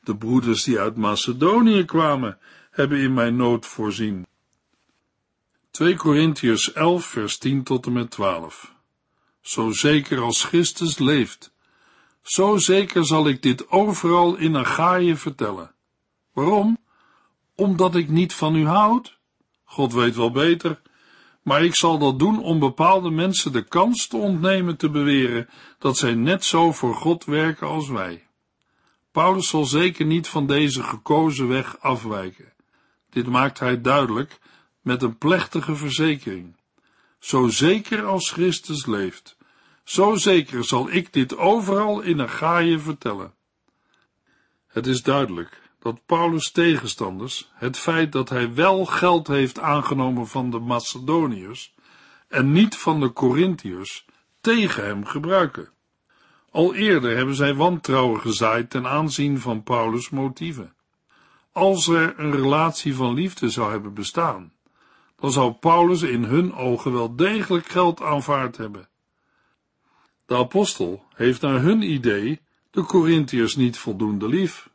De 0.00 0.16
broeders 0.16 0.64
die 0.64 0.78
uit 0.78 0.96
Macedonië 0.96 1.84
kwamen, 1.84 2.38
hebben 2.76 2.98
in 2.98 3.14
mijn 3.14 3.36
nood 3.36 3.66
voorzien. 3.66 4.26
2 5.70 5.96
Corinthiërs 5.96 6.72
11 6.72 7.06
vers 7.06 7.38
10 7.38 7.62
tot 7.62 7.86
en 7.86 7.92
met 7.92 8.10
12 8.10 8.74
Zo 9.40 9.70
zeker 9.70 10.20
als 10.20 10.44
Christus 10.44 10.98
leeft, 10.98 11.52
zo 12.22 12.56
zeker 12.56 13.06
zal 13.06 13.28
ik 13.28 13.42
dit 13.42 13.70
overal 13.70 14.36
in 14.36 14.56
Achaïe 14.56 15.16
vertellen. 15.16 15.74
Waarom? 16.32 16.78
Omdat 17.54 17.94
ik 17.94 18.08
niet 18.08 18.34
van 18.34 18.54
u 18.54 18.66
houd? 18.66 19.18
God 19.64 19.92
weet 19.92 20.16
wel 20.16 20.30
beter, 20.30 20.80
maar 21.42 21.64
ik 21.64 21.76
zal 21.76 21.98
dat 21.98 22.18
doen 22.18 22.42
om 22.42 22.58
bepaalde 22.58 23.10
mensen 23.10 23.52
de 23.52 23.64
kans 23.64 24.06
te 24.06 24.16
ontnemen 24.16 24.76
te 24.76 24.90
beweren 24.90 25.48
dat 25.78 25.96
zij 25.96 26.14
net 26.14 26.44
zo 26.44 26.72
voor 26.72 26.94
God 26.94 27.24
werken 27.24 27.66
als 27.66 27.88
wij. 27.88 28.26
Paulus 29.12 29.48
zal 29.48 29.64
zeker 29.64 30.06
niet 30.06 30.28
van 30.28 30.46
deze 30.46 30.82
gekozen 30.82 31.48
weg 31.48 31.80
afwijken. 31.80 32.54
Dit 33.16 33.26
maakt 33.26 33.58
hij 33.58 33.80
duidelijk 33.80 34.38
met 34.80 35.02
een 35.02 35.18
plechtige 35.18 35.76
verzekering. 35.76 36.56
Zo 37.18 37.48
zeker 37.48 38.04
als 38.04 38.30
Christus 38.30 38.86
leeft, 38.86 39.36
zo 39.84 40.14
zeker 40.14 40.64
zal 40.64 40.90
ik 40.90 41.12
dit 41.12 41.36
overal 41.36 42.00
in 42.00 42.20
Achaïe 42.20 42.78
vertellen. 42.78 43.34
Het 44.66 44.86
is 44.86 45.02
duidelijk 45.02 45.60
dat 45.78 46.06
Paulus' 46.06 46.50
tegenstanders 46.50 47.50
het 47.54 47.76
feit 47.76 48.12
dat 48.12 48.28
hij 48.28 48.54
wel 48.54 48.84
geld 48.84 49.26
heeft 49.26 49.58
aangenomen 49.58 50.26
van 50.26 50.50
de 50.50 50.58
Macedoniërs 50.58 51.74
en 52.28 52.52
niet 52.52 52.76
van 52.76 53.00
de 53.00 53.12
Corinthiërs 53.12 54.04
tegen 54.40 54.84
hem 54.84 55.04
gebruiken. 55.04 55.68
Al 56.50 56.74
eerder 56.74 57.16
hebben 57.16 57.34
zij 57.34 57.54
wantrouwen 57.54 58.20
gezaaid 58.20 58.70
ten 58.70 58.86
aanzien 58.86 59.40
van 59.40 59.62
Paulus' 59.62 60.10
motieven. 60.10 60.75
Als 61.56 61.88
er 61.88 62.18
een 62.18 62.32
relatie 62.32 62.94
van 62.94 63.14
liefde 63.14 63.50
zou 63.50 63.70
hebben 63.70 63.94
bestaan, 63.94 64.52
dan 65.16 65.32
zou 65.32 65.52
Paulus 65.52 66.02
in 66.02 66.24
hun 66.24 66.54
ogen 66.54 66.92
wel 66.92 67.16
degelijk 67.16 67.66
geld 67.66 68.02
aanvaard 68.02 68.56
hebben. 68.56 68.88
De 70.26 70.36
apostel 70.36 71.04
heeft 71.14 71.40
naar 71.40 71.60
hun 71.60 71.82
idee 71.82 72.40
de 72.70 72.82
Corinthiërs 72.82 73.56
niet 73.56 73.78
voldoende 73.78 74.28
lief. 74.28 74.70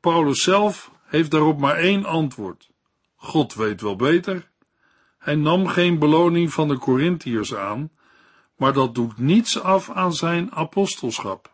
Paulus 0.00 0.42
zelf 0.42 0.90
heeft 1.04 1.30
daarop 1.30 1.58
maar 1.58 1.76
één 1.76 2.04
antwoord. 2.04 2.70
God 3.16 3.54
weet 3.54 3.80
wel 3.80 3.96
beter. 3.96 4.50
Hij 5.18 5.34
nam 5.34 5.66
geen 5.66 5.98
beloning 5.98 6.52
van 6.52 6.68
de 6.68 6.78
Corinthiërs 6.78 7.54
aan, 7.54 7.90
maar 8.56 8.72
dat 8.72 8.94
doet 8.94 9.18
niets 9.18 9.60
af 9.60 9.90
aan 9.90 10.14
zijn 10.14 10.52
apostelschap. 10.52 11.52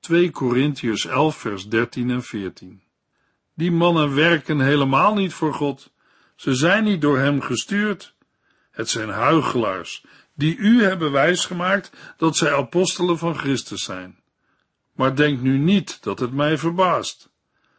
2 0.00 0.30
Corinthiërs 0.30 1.06
11 1.06 1.36
vers 1.36 1.68
13 1.68 2.10
en 2.10 2.22
14 2.22 2.81
Die 3.54 3.72
mannen 3.72 4.14
werken 4.14 4.60
helemaal 4.60 5.14
niet 5.14 5.32
voor 5.32 5.54
God. 5.54 5.92
Ze 6.36 6.54
zijn 6.54 6.84
niet 6.84 7.00
door 7.00 7.18
hem 7.18 7.40
gestuurd. 7.40 8.14
Het 8.70 8.88
zijn 8.88 9.08
huigelaars, 9.08 10.04
die 10.34 10.56
u 10.56 10.82
hebben 10.82 11.12
wijsgemaakt 11.12 11.92
dat 12.16 12.36
zij 12.36 12.54
apostelen 12.54 13.18
van 13.18 13.34
Christus 13.34 13.82
zijn. 13.82 14.20
Maar 14.92 15.16
denk 15.16 15.40
nu 15.40 15.58
niet 15.58 16.02
dat 16.02 16.18
het 16.18 16.32
mij 16.32 16.58
verbaast. 16.58 17.30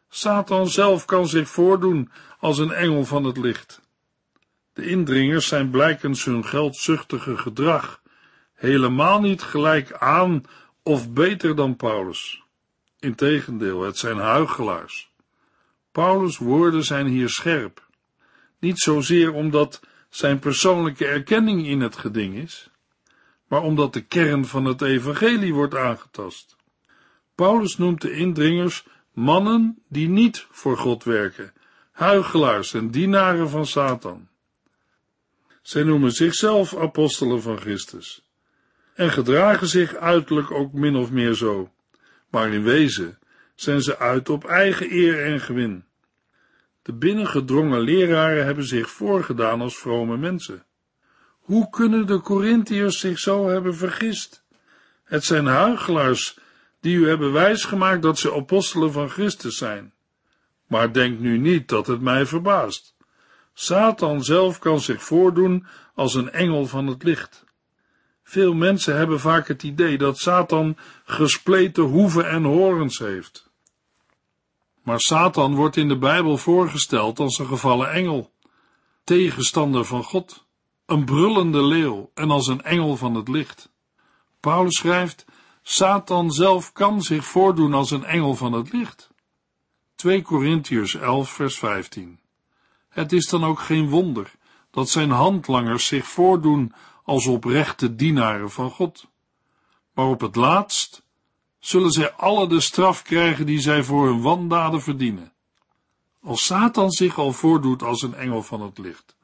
Satan 0.10 0.68
zelf 0.68 1.06
kan 1.06 1.28
zich 1.28 1.50
voordoen 1.50 2.12
als 2.40 2.58
een 2.58 2.72
engel 2.72 3.06
van 3.06 3.24
het 3.24 3.38
licht. 3.38 3.82
De 4.74 4.86
indringers 4.86 5.48
zijn 5.48 5.70
blijkens 5.70 6.26
hun 6.26 6.46
geldzuchtige 6.46 7.38
gedrag 7.38 8.02
helemaal 8.54 9.22
niet 9.22 9.42
gelijk 9.42 9.94
aan 9.94 10.44
of 10.84 11.12
beter 11.12 11.56
dan 11.56 11.76
Paulus. 11.76 12.44
Integendeel, 13.00 13.82
het 13.82 13.98
zijn 13.98 14.18
huigelaars. 14.18 15.13
Paulus' 15.94 16.38
woorden 16.38 16.84
zijn 16.84 17.08
hier 17.08 17.30
scherp. 17.30 17.88
Niet 18.60 18.80
zozeer 18.80 19.34
omdat 19.34 19.82
zijn 20.10 20.40
persoonlijke 20.40 21.06
erkenning 21.06 21.68
in 21.68 21.82
het 21.82 21.96
geding 21.96 22.36
is, 22.36 22.70
maar 23.48 23.62
omdat 23.62 23.94
de 23.94 24.02
kern 24.02 24.46
van 24.46 24.66
het 24.66 24.82
evangelie 24.82 25.54
wordt 25.54 25.76
aangetast. 25.76 26.56
Paulus 27.36 27.78
noemt 27.78 28.02
de 28.02 28.12
indringers 28.12 28.86
mannen 29.12 29.84
die 29.90 30.10
niet 30.10 30.48
voor 30.52 30.78
God 30.78 31.04
werken, 31.04 31.54
huigelaars 31.92 32.74
en 32.74 32.92
dienaren 32.92 33.50
van 33.50 33.66
Satan. 33.66 34.28
Zij 35.62 35.84
noemen 35.84 36.12
zichzelf 36.12 36.76
apostelen 36.76 37.42
van 37.42 37.58
Christus 37.58 38.28
en 38.94 39.12
gedragen 39.12 39.68
zich 39.68 39.96
uiterlijk 39.96 40.52
ook 40.52 40.74
min 40.74 40.96
of 40.96 41.12
meer 41.12 41.34
zo, 41.34 41.72
maar 42.30 42.54
in 42.54 42.64
wezen 42.64 43.18
zijn 43.56 43.82
ze 43.82 43.98
uit 43.98 44.30
op 44.30 44.46
eigen 44.46 44.92
eer 44.92 45.26
en 45.26 45.40
gewin. 45.40 45.86
De 46.82 46.94
binnengedrongen 46.94 47.80
leraren 47.80 48.46
hebben 48.46 48.66
zich 48.66 48.90
voorgedaan 48.90 49.62
als 49.62 49.78
vrome 49.78 50.18
mensen. 50.18 50.66
Hoe 51.40 51.70
kunnen 51.70 52.08
de 52.08 52.22
Corinthiërs 52.22 53.00
zich 53.00 53.20
zo 53.20 53.50
hebben 53.50 53.76
vergist? 53.76 54.44
Het 55.04 55.24
zijn 55.24 55.46
huigelaars 55.46 56.38
die 56.80 56.96
u 56.96 57.08
hebben 57.08 57.32
wijsgemaakt 57.32 58.02
dat 58.02 58.20
ze 58.20 58.34
apostelen 58.34 58.92
van 58.92 59.10
Christus 59.10 59.58
zijn. 59.58 59.94
Maar 60.68 60.94
denk 60.94 61.20
nu 61.20 61.38
niet 61.38 61.68
dat 61.68 61.88
het 61.88 62.02
mij 62.02 62.26
verbaast. 62.26 62.96
Satan 63.54 64.24
zelf 64.24 64.60
kan 64.60 64.80
zich 64.80 65.04
voordoen 65.04 65.66
als 65.96 66.16
een 66.16 66.32
engel 66.32 66.66
van 66.66 66.88
het 66.88 67.04
licht. 67.04 67.43
Veel 68.24 68.54
mensen 68.54 68.98
hebben 68.98 69.20
vaak 69.20 69.48
het 69.48 69.64
idee 69.64 69.98
dat 69.98 70.18
Satan 70.18 70.78
gespleten 71.06 71.84
hoeven 71.84 72.30
en 72.30 72.44
horens 72.44 73.00
heeft. 73.00 73.52
Maar 74.84 75.00
Satan 75.00 75.56
wordt 75.56 75.78
in 75.78 75.88
de 75.88 75.98
Bijbel 75.98 76.38
voorgesteld 76.38 77.20
als 77.20 77.40
een 77.40 77.48
gevallen 77.48 77.92
engel, 77.92 78.32
tegenstander 79.04 79.86
van 79.86 80.04
God, 80.04 80.46
een 80.86 81.06
brullende 81.06 81.64
leeuw 81.64 82.12
en 82.14 82.32
als 82.32 82.48
een 82.48 82.62
engel 82.62 82.96
van 82.98 83.16
het 83.16 83.28
licht. 83.28 83.72
Paulus 84.40 84.78
schrijft, 84.78 85.26
Satan 85.62 86.32
zelf 86.32 86.72
kan 86.72 87.02
zich 87.02 87.26
voordoen 87.26 87.74
als 87.74 87.92
een 87.92 88.04
engel 88.04 88.36
van 88.36 88.54
het 88.54 88.74
licht. 88.74 89.10
2 89.96 90.22
Korintiërs 90.22 90.96
11 90.96 91.30
vers 91.30 91.58
15 91.58 92.20
Het 92.90 93.12
is 93.12 93.30
dan 93.30 93.44
ook 93.44 93.60
geen 93.60 93.90
wonder 93.90 94.32
dat 94.72 94.90
zijn 94.90 95.10
handlangers 95.10 95.88
zich 95.88 96.08
voordoen 96.08 96.74
als 97.04 97.28
oprechte 97.28 97.96
dienaren 97.96 98.52
van 98.52 98.70
God. 98.70 99.08
Maar 99.94 100.06
op 100.08 100.22
het 100.22 100.36
laatst 100.36 101.04
zullen 101.60 101.92
zij 101.92 102.12
alle 102.12 102.48
de 102.48 102.60
straf 102.60 103.02
krijgen 103.02 103.46
die 103.46 103.60
zij 103.60 103.84
voor 103.84 104.08
hun 104.08 104.22
wandaden 104.22 104.82
verdienen. 104.82 105.32
Als 106.22 106.46
Satan 106.46 106.92
zich 106.92 107.18
al 107.18 107.32
voordoet 107.32 107.84
als 107.84 108.02
een 108.02 108.14
engel 108.14 108.44
van 108.44 108.62
het 108.62 108.78
licht, 108.78 109.16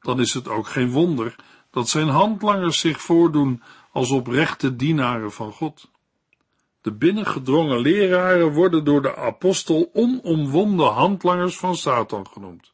dan 0.00 0.20
is 0.20 0.34
het 0.34 0.48
ook 0.48 0.66
geen 0.66 0.90
wonder 0.90 1.34
dat 1.70 1.88
zijn 1.88 2.08
handlangers 2.08 2.80
zich 2.80 3.00
voordoen 3.00 3.62
als 3.92 4.10
oprechte 4.10 4.76
dienaren 4.76 5.32
van 5.32 5.52
God. 5.52 5.90
De 6.80 6.92
binnengedrongen 6.92 7.80
leraren 7.80 8.52
worden 8.52 8.84
door 8.84 9.02
de 9.02 9.16
apostel 9.16 9.90
onomwonden 9.92 10.92
handlangers 10.92 11.56
van 11.56 11.76
Satan 11.76 12.26
genoemd. 12.26 12.72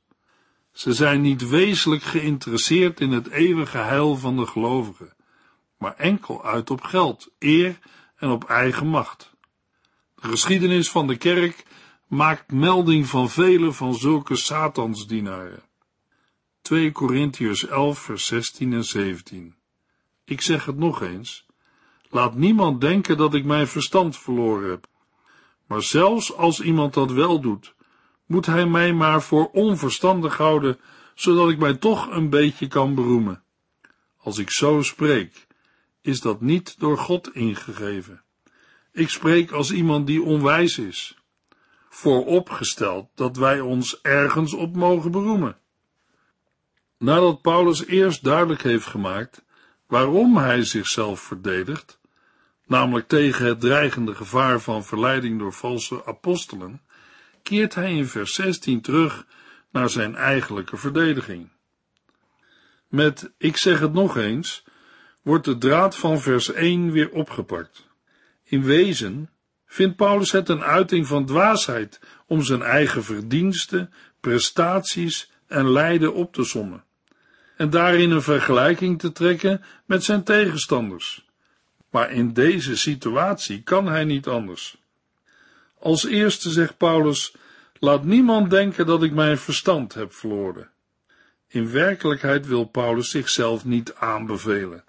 Ze 0.76 0.92
zijn 0.92 1.20
niet 1.20 1.48
wezenlijk 1.48 2.02
geïnteresseerd 2.02 3.00
in 3.00 3.10
het 3.10 3.28
eeuwige 3.28 3.78
heil 3.78 4.16
van 4.16 4.36
de 4.36 4.46
gelovigen, 4.46 5.14
maar 5.78 5.96
enkel 5.96 6.44
uit 6.44 6.70
op 6.70 6.82
geld, 6.82 7.30
eer 7.38 7.78
en 8.16 8.30
op 8.30 8.44
eigen 8.44 8.86
macht. 8.86 9.32
De 10.14 10.28
geschiedenis 10.28 10.90
van 10.90 11.06
de 11.06 11.16
kerk 11.16 11.64
maakt 12.06 12.52
melding 12.52 13.06
van 13.06 13.30
vele 13.30 13.72
van 13.72 13.94
zulke 13.94 14.36
satansdienaren. 14.36 15.62
2 16.62 16.92
Korintiërs 16.92 17.66
11 17.66 17.98
vers 17.98 18.26
16 18.26 18.72
en 18.72 18.84
17 18.84 19.54
Ik 20.24 20.40
zeg 20.40 20.64
het 20.64 20.76
nog 20.76 21.02
eens, 21.02 21.46
laat 22.10 22.34
niemand 22.34 22.80
denken 22.80 23.16
dat 23.16 23.34
ik 23.34 23.44
mijn 23.44 23.66
verstand 23.66 24.16
verloren 24.16 24.70
heb. 24.70 24.86
Maar 25.66 25.82
zelfs 25.82 26.34
als 26.34 26.60
iemand 26.60 26.94
dat 26.94 27.12
wel 27.12 27.40
doet, 27.40 27.75
moet 28.26 28.46
hij 28.46 28.66
mij 28.66 28.92
maar 28.92 29.22
voor 29.22 29.50
onverstandig 29.50 30.36
houden, 30.36 30.78
zodat 31.14 31.50
ik 31.50 31.58
mij 31.58 31.74
toch 31.74 32.10
een 32.10 32.30
beetje 32.30 32.66
kan 32.66 32.94
beroemen. 32.94 33.42
Als 34.16 34.38
ik 34.38 34.50
zo 34.50 34.82
spreek, 34.82 35.46
is 36.00 36.20
dat 36.20 36.40
niet 36.40 36.78
door 36.78 36.98
God 36.98 37.34
ingegeven. 37.34 38.22
Ik 38.92 39.08
spreek 39.08 39.50
als 39.50 39.72
iemand 39.72 40.06
die 40.06 40.22
onwijs 40.22 40.78
is, 40.78 41.18
vooropgesteld 41.88 43.08
dat 43.14 43.36
wij 43.36 43.60
ons 43.60 44.00
ergens 44.00 44.52
op 44.54 44.76
mogen 44.76 45.10
beroemen. 45.10 45.58
Nadat 46.98 47.42
Paulus 47.42 47.86
eerst 47.86 48.24
duidelijk 48.24 48.62
heeft 48.62 48.86
gemaakt 48.86 49.44
waarom 49.86 50.36
hij 50.36 50.64
zichzelf 50.64 51.20
verdedigt, 51.20 52.00
namelijk 52.66 53.08
tegen 53.08 53.46
het 53.46 53.60
dreigende 53.60 54.14
gevaar 54.14 54.60
van 54.60 54.84
verleiding 54.84 55.38
door 55.38 55.52
valse 55.52 56.04
apostelen, 56.04 56.80
keert 57.46 57.74
hij 57.74 57.92
in 57.92 58.06
vers 58.06 58.34
16 58.34 58.80
terug 58.80 59.26
naar 59.70 59.90
zijn 59.90 60.14
eigenlijke 60.14 60.76
verdediging. 60.76 61.48
Met 62.88 63.30
ik 63.38 63.56
zeg 63.56 63.80
het 63.80 63.92
nog 63.92 64.16
eens, 64.16 64.64
wordt 65.22 65.44
de 65.44 65.58
draad 65.58 65.96
van 65.96 66.20
vers 66.20 66.52
1 66.52 66.90
weer 66.90 67.10
opgepakt. 67.10 67.86
In 68.44 68.62
wezen 68.62 69.30
vindt 69.66 69.96
Paulus 69.96 70.32
het 70.32 70.48
een 70.48 70.62
uiting 70.62 71.06
van 71.06 71.26
dwaasheid 71.26 72.00
om 72.26 72.42
zijn 72.42 72.62
eigen 72.62 73.04
verdiensten, 73.04 73.92
prestaties 74.20 75.30
en 75.46 75.70
lijden 75.70 76.14
op 76.14 76.32
te 76.32 76.44
sommen 76.44 76.84
en 77.56 77.70
daarin 77.70 78.10
een 78.10 78.22
vergelijking 78.22 78.98
te 78.98 79.12
trekken 79.12 79.64
met 79.84 80.04
zijn 80.04 80.22
tegenstanders. 80.22 81.24
Maar 81.90 82.10
in 82.10 82.32
deze 82.32 82.76
situatie 82.76 83.62
kan 83.62 83.86
hij 83.86 84.04
niet 84.04 84.26
anders. 84.26 84.76
Als 85.78 86.06
eerste 86.06 86.50
zegt 86.50 86.76
Paulus: 86.76 87.34
Laat 87.78 88.04
niemand 88.04 88.50
denken 88.50 88.86
dat 88.86 89.02
ik 89.02 89.12
mijn 89.12 89.38
verstand 89.38 89.94
heb 89.94 90.12
verloren. 90.12 90.70
In 91.48 91.70
werkelijkheid 91.70 92.46
wil 92.46 92.64
Paulus 92.64 93.10
zichzelf 93.10 93.64
niet 93.64 93.94
aanbevelen. 93.94 94.84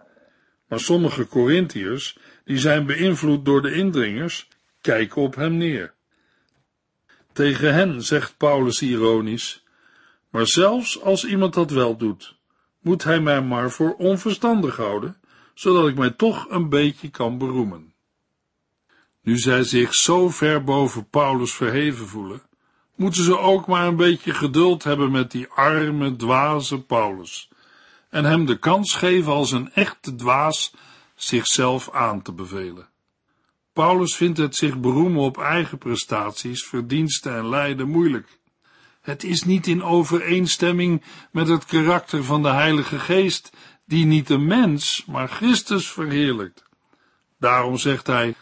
Maar 0.67 0.79
sommige 0.79 1.27
Corinthiërs, 1.27 2.17
die 2.45 2.57
zijn 2.57 2.85
beïnvloed 2.85 3.45
door 3.45 3.61
de 3.61 3.73
indringers, 3.73 4.47
kijken 4.81 5.21
op 5.21 5.35
hem 5.35 5.57
neer. 5.57 5.93
Tegen 7.33 7.73
hen 7.73 8.03
zegt 8.03 8.37
Paulus 8.37 8.81
ironisch: 8.81 9.63
Maar 10.29 10.47
zelfs 10.47 11.01
als 11.01 11.25
iemand 11.25 11.53
dat 11.53 11.71
wel 11.71 11.97
doet, 11.97 12.35
moet 12.79 13.03
hij 13.03 13.19
mij 13.19 13.41
maar 13.41 13.71
voor 13.71 13.93
onverstandig 13.93 14.75
houden, 14.75 15.21
zodat 15.53 15.87
ik 15.87 15.95
mij 15.95 16.11
toch 16.11 16.49
een 16.49 16.69
beetje 16.69 17.09
kan 17.09 17.37
beroemen. 17.37 17.93
Nu 19.27 19.37
zij 19.37 19.63
zich 19.63 19.95
zo 19.95 20.29
ver 20.29 20.63
boven 20.63 21.09
Paulus 21.09 21.53
verheven 21.53 22.07
voelen, 22.07 22.41
moeten 22.95 23.23
ze 23.23 23.39
ook 23.39 23.67
maar 23.67 23.87
een 23.87 23.95
beetje 23.95 24.33
geduld 24.33 24.83
hebben 24.83 25.11
met 25.11 25.31
die 25.31 25.47
arme, 25.47 26.15
dwaze 26.15 26.81
Paulus, 26.81 27.49
en 28.09 28.25
hem 28.25 28.45
de 28.45 28.57
kans 28.57 28.93
geven 28.93 29.31
als 29.31 29.51
een 29.51 29.73
echte 29.73 30.15
dwaas 30.15 30.73
zichzelf 31.15 31.91
aan 31.91 32.21
te 32.21 32.33
bevelen. 32.33 32.87
Paulus 33.73 34.15
vindt 34.15 34.37
het 34.37 34.55
zich 34.55 34.79
beroemen 34.79 35.21
op 35.21 35.37
eigen 35.37 35.77
prestaties, 35.77 36.65
verdiensten 36.65 37.35
en 37.35 37.49
lijden 37.49 37.89
moeilijk. 37.89 38.39
Het 39.01 39.23
is 39.23 39.43
niet 39.43 39.67
in 39.67 39.83
overeenstemming 39.83 41.03
met 41.31 41.47
het 41.47 41.65
karakter 41.65 42.23
van 42.23 42.41
de 42.41 42.51
Heilige 42.51 42.99
Geest, 42.99 43.51
die 43.85 44.05
niet 44.05 44.27
de 44.27 44.37
mens, 44.37 45.03
maar 45.07 45.27
Christus 45.27 45.91
verheerlijkt. 45.91 46.63
Daarom 47.39 47.77
zegt 47.77 48.07
hij, 48.07 48.35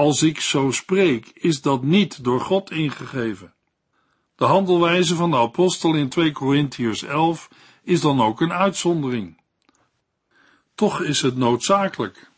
als 0.00 0.22
ik 0.22 0.40
zo 0.40 0.70
spreek, 0.70 1.30
is 1.34 1.60
dat 1.60 1.82
niet 1.82 2.24
door 2.24 2.40
God 2.40 2.70
ingegeven. 2.70 3.54
De 4.36 4.44
handelwijze 4.44 5.14
van 5.14 5.30
de 5.30 5.36
apostel 5.36 5.94
in 5.94 6.08
2 6.08 6.32
Korintiërs 6.32 7.02
11 7.02 7.50
is 7.82 8.00
dan 8.00 8.20
ook 8.20 8.40
een 8.40 8.52
uitzondering. 8.52 9.40
Toch 10.74 11.02
is 11.02 11.22
het 11.22 11.36
noodzakelijk, 11.36 12.30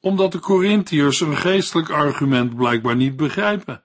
omdat 0.00 0.32
de 0.32 0.38
Korintiërs 0.38 1.20
een 1.20 1.36
geestelijk 1.36 1.90
argument 1.90 2.56
blijkbaar 2.56 2.96
niet 2.96 3.16
begrijpen. 3.16 3.84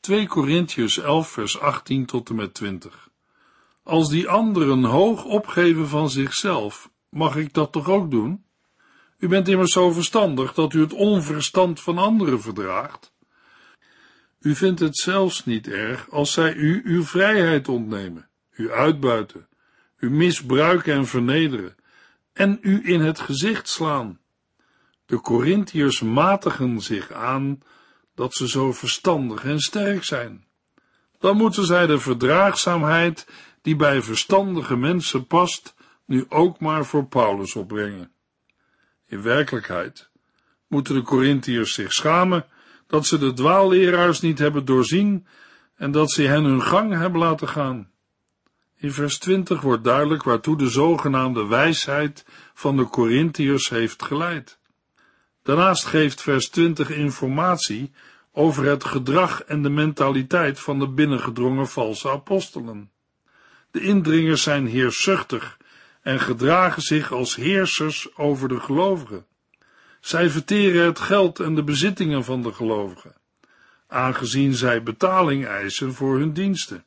2 0.00 0.26
Korintiërs 0.26 0.98
11 0.98 1.28
vers 1.28 1.60
18 1.60 2.06
tot 2.06 2.28
en 2.28 2.34
met 2.34 2.54
20. 2.54 3.08
Als 3.82 4.08
die 4.08 4.28
anderen 4.28 4.84
hoog 4.84 5.24
opgeven 5.24 5.88
van 5.88 6.10
zichzelf, 6.10 6.90
mag 7.08 7.36
ik 7.36 7.52
dat 7.52 7.72
toch 7.72 7.88
ook 7.88 8.10
doen? 8.10 8.44
U 9.18 9.28
bent 9.28 9.48
immers 9.48 9.72
zo 9.72 9.90
verstandig 9.90 10.54
dat 10.54 10.72
u 10.72 10.80
het 10.80 10.92
onverstand 10.92 11.80
van 11.80 11.98
anderen 11.98 12.40
verdraagt. 12.40 13.12
U 14.40 14.54
vindt 14.54 14.80
het 14.80 14.96
zelfs 14.96 15.44
niet 15.44 15.68
erg 15.68 16.10
als 16.10 16.32
zij 16.32 16.54
u 16.54 16.82
uw 16.84 17.04
vrijheid 17.04 17.68
ontnemen, 17.68 18.28
u 18.50 18.70
uitbuiten, 18.70 19.48
u 19.98 20.10
misbruiken 20.10 20.94
en 20.94 21.06
vernederen, 21.06 21.76
en 22.32 22.58
u 22.60 22.80
in 22.84 23.00
het 23.00 23.20
gezicht 23.20 23.68
slaan. 23.68 24.20
De 25.06 25.20
Corinthiërs 25.20 26.00
matigen 26.00 26.80
zich 26.80 27.12
aan 27.12 27.62
dat 28.14 28.34
ze 28.34 28.48
zo 28.48 28.72
verstandig 28.72 29.44
en 29.44 29.60
sterk 29.60 30.04
zijn. 30.04 30.46
Dan 31.18 31.36
moeten 31.36 31.64
zij 31.64 31.86
de 31.86 31.98
verdraagzaamheid 31.98 33.26
die 33.62 33.76
bij 33.76 34.02
verstandige 34.02 34.76
mensen 34.76 35.26
past, 35.26 35.74
nu 36.04 36.26
ook 36.28 36.60
maar 36.60 36.84
voor 36.86 37.06
Paulus 37.06 37.54
opbrengen. 37.56 38.12
In 39.08 39.22
werkelijkheid 39.22 40.10
moeten 40.66 40.94
de 40.94 41.02
Corinthiërs 41.02 41.72
zich 41.72 41.92
schamen 41.92 42.46
dat 42.86 43.06
ze 43.06 43.18
de 43.18 43.32
dwaalleraars 43.32 44.20
niet 44.20 44.38
hebben 44.38 44.64
doorzien 44.64 45.26
en 45.76 45.90
dat 45.90 46.10
ze 46.10 46.22
hen 46.22 46.44
hun 46.44 46.62
gang 46.62 46.92
hebben 46.94 47.20
laten 47.20 47.48
gaan. 47.48 47.90
In 48.76 48.92
vers 48.92 49.18
20 49.18 49.60
wordt 49.60 49.84
duidelijk 49.84 50.22
waartoe 50.22 50.56
de 50.56 50.68
zogenaamde 50.68 51.46
wijsheid 51.46 52.24
van 52.54 52.76
de 52.76 52.84
Corinthiërs 52.84 53.68
heeft 53.68 54.02
geleid. 54.02 54.58
Daarnaast 55.42 55.84
geeft 55.84 56.22
vers 56.22 56.48
20 56.48 56.90
informatie 56.90 57.92
over 58.32 58.64
het 58.64 58.84
gedrag 58.84 59.42
en 59.42 59.62
de 59.62 59.70
mentaliteit 59.70 60.60
van 60.60 60.78
de 60.78 60.88
binnengedrongen 60.88 61.68
valse 61.68 62.10
apostelen. 62.10 62.90
De 63.70 63.80
indringers 63.80 64.42
zijn 64.42 64.66
heerszuchtig 64.66 65.57
en 66.08 66.20
gedragen 66.20 66.82
zich 66.82 67.12
als 67.12 67.36
heersers 67.36 68.16
over 68.16 68.48
de 68.48 68.60
gelovigen. 68.60 69.26
Zij 70.00 70.30
verteren 70.30 70.86
het 70.86 70.98
geld 70.98 71.40
en 71.40 71.54
de 71.54 71.62
bezittingen 71.62 72.24
van 72.24 72.42
de 72.42 72.52
gelovigen, 72.52 73.14
aangezien 73.86 74.54
zij 74.54 74.82
betaling 74.82 75.46
eisen 75.46 75.94
voor 75.94 76.18
hun 76.18 76.32
diensten. 76.32 76.84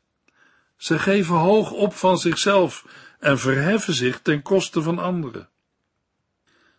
Zij 0.78 1.00
geven 1.00 1.36
hoog 1.36 1.72
op 1.72 1.94
van 1.94 2.18
zichzelf 2.18 2.86
en 3.20 3.40
verheffen 3.40 3.94
zich 3.94 4.20
ten 4.22 4.42
koste 4.42 4.82
van 4.82 5.00
anderen. 5.00 5.50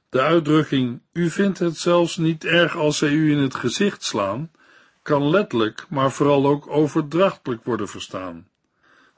De 0.08 0.20
uitdrukking, 0.20 1.00
u 1.12 1.30
vindt 1.30 1.58
het 1.58 1.76
zelfs 1.76 2.16
niet 2.16 2.44
erg 2.44 2.76
als 2.76 2.98
zij 2.98 3.10
u 3.10 3.32
in 3.32 3.38
het 3.38 3.54
gezicht 3.54 4.04
slaan, 4.04 4.50
kan 5.02 5.30
letterlijk, 5.30 5.86
maar 5.88 6.12
vooral 6.12 6.46
ook 6.46 6.66
overdrachtelijk 6.66 7.64
worden 7.64 7.88
verstaan. 7.88 8.50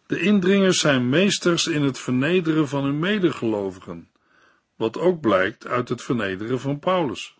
De 0.06 0.20
indringers 0.20 0.78
zijn 0.78 1.08
meesters 1.08 1.66
in 1.66 1.82
het 1.82 1.98
vernederen 1.98 2.68
van 2.68 2.84
hun 2.84 2.98
medegelovigen, 2.98 4.08
wat 4.76 4.98
ook 4.98 5.20
blijkt 5.20 5.66
uit 5.66 5.88
het 5.88 6.02
vernederen 6.02 6.60
van 6.60 6.78
Paulus. 6.78 7.36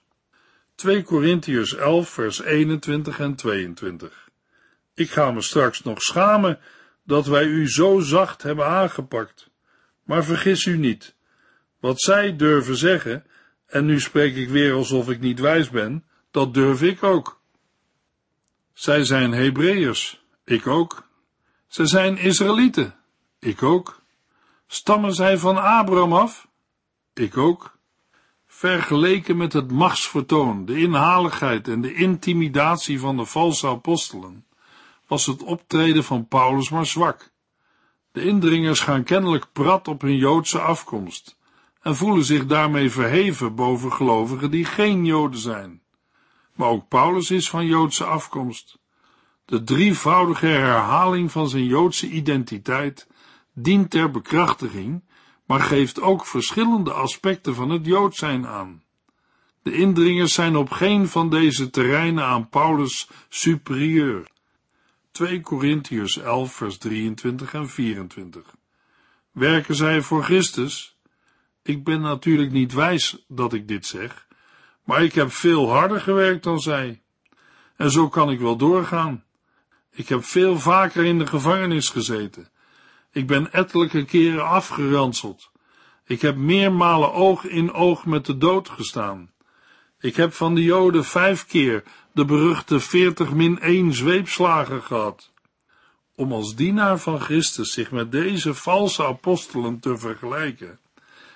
2 0.75 1.03
Korintiërs 1.03 1.75
11 1.75 2.09
vers 2.09 2.43
21 2.43 3.21
en 3.21 3.35
22 3.35 4.29
Ik 4.95 5.11
ga 5.11 5.31
me 5.31 5.41
straks 5.41 5.83
nog 5.83 6.03
schamen 6.03 6.59
dat 7.03 7.27
wij 7.27 7.45
u 7.45 7.69
zo 7.69 8.01
zacht 8.01 8.43
hebben 8.43 8.67
aangepakt. 8.67 9.51
Maar 10.05 10.25
vergis 10.25 10.65
u 10.65 10.77
niet, 10.77 11.15
wat 11.81 12.01
zij 12.01 12.37
durven 12.37 12.77
zeggen, 12.77 13.25
en 13.67 13.85
nu 13.85 14.01
spreek 14.01 14.37
ik 14.37 14.49
weer 14.49 14.73
alsof 14.73 15.11
ik 15.11 15.21
niet 15.21 15.41
wijs 15.41 15.71
ben, 15.71 16.05
dat 16.31 16.55
durf 16.55 16.83
ik 16.83 17.03
ook. 17.03 17.41
Zij 18.73 19.05
zijn 19.05 19.33
Hebreeërs, 19.33 20.25
ik 20.45 20.67
ook. 20.67 21.09
Zij 21.75 21.87
zijn 21.87 22.17
Israëlieten, 22.17 22.95
ik 23.39 23.63
ook. 23.63 24.03
Stammen 24.67 25.15
zij 25.15 25.39
van 25.39 25.57
Abraham 25.57 26.13
af? 26.13 26.49
Ik 27.15 27.37
ook. 27.37 27.79
Vergeleken 28.47 29.37
met 29.37 29.53
het 29.53 29.71
machtsvertoon, 29.71 30.65
de 30.65 30.79
inhaligheid 30.79 31.69
en 31.69 31.81
de 31.81 31.95
intimidatie 31.95 33.01
van 33.01 33.17
de 33.17 33.25
valse 33.25 33.67
apostelen, 33.67 34.47
was 35.07 35.27
het 35.27 35.43
optreden 35.43 36.05
van 36.05 36.29
Paulus 36.29 36.71
maar 36.71 36.87
zwak. 36.87 37.31
De 38.13 38.25
indringers 38.25 38.81
gaan 38.81 39.05
kennelijk 39.05 39.47
prat 39.53 39.89
op 39.89 40.01
hun 40.01 40.17
Joodse 40.17 40.61
afkomst 40.61 41.39
en 41.81 41.97
voelen 41.97 42.25
zich 42.25 42.47
daarmee 42.47 42.91
verheven 42.91 43.55
boven 43.55 43.93
gelovigen 43.93 44.51
die 44.51 44.65
geen 44.65 45.05
Joden 45.05 45.41
zijn. 45.41 45.83
Maar 46.55 46.69
ook 46.69 46.89
Paulus 46.89 47.31
is 47.31 47.51
van 47.51 47.67
Joodse 47.67 48.05
afkomst. 48.05 48.79
De 49.45 49.65
drievoudige 49.65 50.47
herhaling 50.47 51.33
van 51.33 51.49
zijn 51.49 51.65
Joodse 51.65 52.09
identiteit 52.09 53.09
dient 53.53 53.91
ter 53.91 54.11
bekrachtiging, 54.11 55.05
maar 55.47 55.61
geeft 55.61 56.01
ook 56.01 56.27
verschillende 56.27 56.93
aspecten 56.93 57.55
van 57.55 57.71
het 57.71 57.87
Jood 57.87 58.15
zijn 58.15 58.47
aan. 58.47 58.83
De 59.63 59.73
indringers 59.73 60.35
zijn 60.35 60.57
op 60.57 60.71
geen 60.71 61.09
van 61.09 61.31
deze 61.31 61.71
terreinen 61.71 62.25
aan 62.25 62.49
Paulus 62.49 63.09
superieur. 63.29 64.31
2 65.11 65.41
Korintiërs 65.41 66.19
11 66.19 66.55
vers 66.55 66.79
23 66.79 67.55
en 67.55 67.69
24. 67.69 68.55
Werken 69.33 69.75
zij 69.75 70.03
voor 70.03 70.23
Christus? 70.23 70.97
Ik 71.63 71.85
ben 71.85 72.01
natuurlijk 72.01 72.53
niet 72.53 72.73
wijs 72.73 73.25
dat 73.29 73.53
ik 73.53 73.69
dit 73.69 73.87
zeg, 73.87 74.27
maar 74.85 75.03
ik 75.03 75.15
heb 75.15 75.33
veel 75.33 75.71
harder 75.71 76.01
gewerkt 76.01 76.43
dan 76.43 76.61
zij. 76.61 77.03
En 77.77 77.91
zo 77.91 78.09
kan 78.09 78.31
ik 78.31 78.41
wel 78.41 78.57
doorgaan. 78.57 79.25
Ik 79.97 80.09
heb 80.09 80.25
veel 80.25 80.59
vaker 80.59 81.05
in 81.05 81.19
de 81.19 81.27
gevangenis 81.27 81.89
gezeten. 81.89 82.49
Ik 83.13 83.27
ben 83.27 83.53
ettelijke 83.53 84.05
keren 84.05 84.47
afgeranseld. 84.47 85.51
Ik 86.07 86.21
heb 86.21 86.37
meermalen 86.37 87.13
oog 87.13 87.45
in 87.45 87.73
oog 87.73 88.07
met 88.07 88.27
de 88.27 88.39
dood 88.39 88.69
gestaan. 88.69 89.33
Ik 90.01 90.17
heb 90.17 90.33
van 90.33 90.55
de 90.55 90.63
Joden 90.63 91.05
vijf 91.05 91.47
keer 91.47 91.83
de 92.13 92.25
beruchte 92.25 92.81
veertig 92.81 93.33
min 93.33 93.61
één 93.61 93.93
zweepslagen 93.93 94.83
gehad. 94.83 95.33
Om 96.15 96.33
als 96.33 96.55
dienaar 96.55 96.99
van 96.99 97.21
Christus 97.21 97.73
zich 97.73 97.91
met 97.91 98.13
deze 98.13 98.55
valse 98.55 99.07
apostelen 99.07 99.81
te 99.81 99.99
vergelijken 99.99 100.79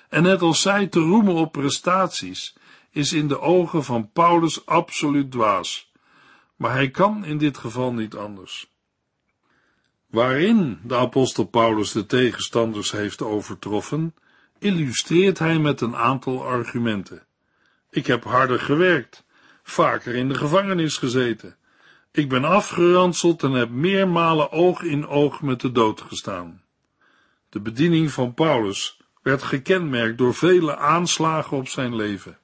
en 0.09 0.23
net 0.23 0.41
als 0.41 0.61
zij 0.61 0.87
te 0.87 0.99
roemen 0.99 1.33
op 1.33 1.51
prestaties, 1.51 2.55
is 2.91 3.13
in 3.13 3.27
de 3.27 3.39
ogen 3.39 3.83
van 3.83 4.11
Paulus 4.11 4.65
absoluut 4.65 5.31
dwaas. 5.31 5.88
Maar 6.59 6.71
hij 6.71 6.89
kan 6.89 7.25
in 7.25 7.37
dit 7.37 7.57
geval 7.57 7.93
niet 7.93 8.15
anders. 8.15 8.71
Waarin 10.09 10.79
de 10.83 10.95
apostel 10.95 11.43
Paulus 11.43 11.91
de 11.91 12.05
tegenstanders 12.05 12.91
heeft 12.91 13.21
overtroffen, 13.21 14.15
illustreert 14.57 15.39
hij 15.39 15.59
met 15.59 15.81
een 15.81 15.95
aantal 15.95 16.45
argumenten. 16.45 17.23
Ik 17.89 18.07
heb 18.07 18.23
harder 18.23 18.59
gewerkt, 18.59 19.23
vaker 19.63 20.15
in 20.15 20.27
de 20.27 20.35
gevangenis 20.35 20.97
gezeten. 20.97 21.55
Ik 22.11 22.29
ben 22.29 22.43
afgeranseld 22.43 23.43
en 23.43 23.51
heb 23.51 23.69
meermalen 23.69 24.51
oog 24.51 24.81
in 24.81 25.07
oog 25.07 25.41
met 25.41 25.61
de 25.61 25.71
dood 25.71 26.01
gestaan. 26.01 26.61
De 27.49 27.59
bediening 27.59 28.11
van 28.11 28.33
Paulus 28.33 28.99
werd 29.21 29.43
gekenmerkt 29.43 30.17
door 30.17 30.33
vele 30.33 30.77
aanslagen 30.77 31.57
op 31.57 31.67
zijn 31.67 31.95
leven. 31.95 32.37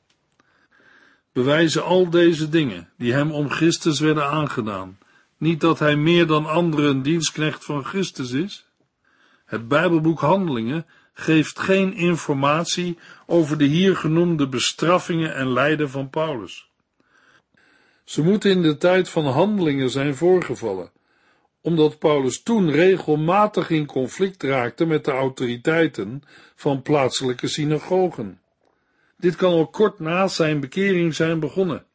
Bewijzen 1.35 1.83
al 1.83 2.09
deze 2.09 2.49
dingen, 2.49 2.89
die 2.97 3.13
hem 3.13 3.31
om 3.31 3.49
Christus 3.49 3.99
werden 3.99 4.25
aangedaan, 4.25 4.97
niet 5.37 5.61
dat 5.61 5.79
hij 5.79 5.95
meer 5.95 6.27
dan 6.27 6.45
anderen 6.45 6.89
een 6.89 7.01
dienstknecht 7.01 7.65
van 7.65 7.83
Christus 7.83 8.31
is? 8.31 8.65
Het 9.45 9.67
Bijbelboek 9.67 10.19
Handelingen 10.19 10.85
geeft 11.13 11.59
geen 11.59 11.93
informatie 11.93 12.97
over 13.25 13.57
de 13.57 13.63
hier 13.63 13.95
genoemde 13.95 14.47
bestraffingen 14.47 15.35
en 15.35 15.53
lijden 15.53 15.89
van 15.89 16.09
Paulus. 16.09 16.69
Ze 18.03 18.21
moeten 18.23 18.51
in 18.51 18.61
de 18.61 18.77
tijd 18.77 19.09
van 19.09 19.25
handelingen 19.25 19.89
zijn 19.89 20.15
voorgevallen, 20.15 20.91
omdat 21.61 21.99
Paulus 21.99 22.43
toen 22.43 22.71
regelmatig 22.71 23.69
in 23.69 23.85
conflict 23.85 24.43
raakte 24.43 24.85
met 24.85 25.05
de 25.05 25.11
autoriteiten 25.11 26.23
van 26.55 26.81
plaatselijke 26.81 27.47
synagogen. 27.47 28.39
Dit 29.25 29.35
kan 29.35 29.51
al 29.51 29.67
kort 29.67 29.99
na 29.99 30.27
zijn 30.27 30.59
bekering 30.59 31.15
zijn 31.15 31.39
begonnen. 31.39 31.85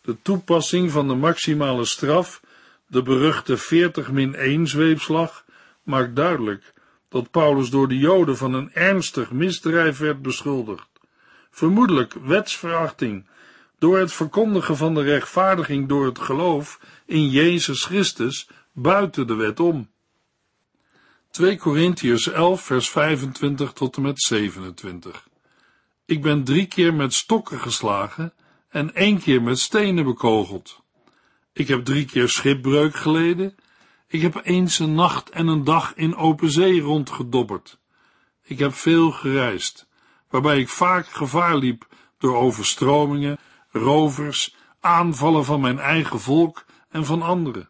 De 0.00 0.16
toepassing 0.22 0.90
van 0.90 1.08
de 1.08 1.14
maximale 1.14 1.84
straf, 1.84 2.42
de 2.86 3.02
beruchte 3.02 3.56
40 3.56 4.10
min 4.10 4.34
1 4.34 4.66
zweepslag, 4.66 5.44
maakt 5.82 6.16
duidelijk 6.16 6.72
dat 7.08 7.30
Paulus 7.30 7.70
door 7.70 7.88
de 7.88 7.98
Joden 7.98 8.36
van 8.36 8.54
een 8.54 8.72
ernstig 8.72 9.30
misdrijf 9.30 9.98
werd 9.98 10.22
beschuldigd. 10.22 10.88
Vermoedelijk 11.50 12.14
wetsverachting, 12.14 13.28
door 13.78 13.98
het 13.98 14.12
verkondigen 14.12 14.76
van 14.76 14.94
de 14.94 15.02
rechtvaardiging 15.02 15.88
door 15.88 16.06
het 16.06 16.18
geloof 16.18 16.80
in 17.06 17.28
Jezus 17.28 17.84
Christus 17.84 18.48
buiten 18.72 19.26
de 19.26 19.34
wet 19.34 19.60
om. 19.60 19.90
2 21.30 21.56
Korintiërs 21.56 22.28
11 22.28 22.62
vers 22.62 22.90
25 22.90 23.72
tot 23.72 23.96
en 23.96 24.02
met 24.02 24.22
27 24.22 25.28
Ik 26.10 26.22
ben 26.22 26.44
drie 26.44 26.66
keer 26.66 26.94
met 26.94 27.14
stokken 27.14 27.60
geslagen 27.60 28.32
en 28.68 28.94
één 28.94 29.18
keer 29.18 29.42
met 29.42 29.58
stenen 29.58 30.04
bekogeld. 30.04 30.82
Ik 31.52 31.68
heb 31.68 31.84
drie 31.84 32.04
keer 32.04 32.28
schipbreuk 32.28 32.94
geleden 32.94 33.54
ik 34.12 34.22
heb 34.22 34.40
eens 34.42 34.78
een 34.78 34.94
nacht 34.94 35.30
en 35.30 35.46
een 35.46 35.64
dag 35.64 35.94
in 35.94 36.16
open 36.16 36.50
zee 36.50 36.80
rondgedobberd. 36.80 37.78
Ik 38.42 38.58
heb 38.58 38.74
veel 38.74 39.10
gereisd, 39.10 39.88
waarbij 40.28 40.58
ik 40.58 40.68
vaak 40.68 41.06
gevaar 41.06 41.56
liep 41.56 41.86
door 42.18 42.36
overstromingen, 42.36 43.38
rovers, 43.68 44.54
aanvallen 44.80 45.44
van 45.44 45.60
mijn 45.60 45.78
eigen 45.78 46.20
volk 46.20 46.64
en 46.88 47.04
van 47.04 47.22
anderen. 47.22 47.68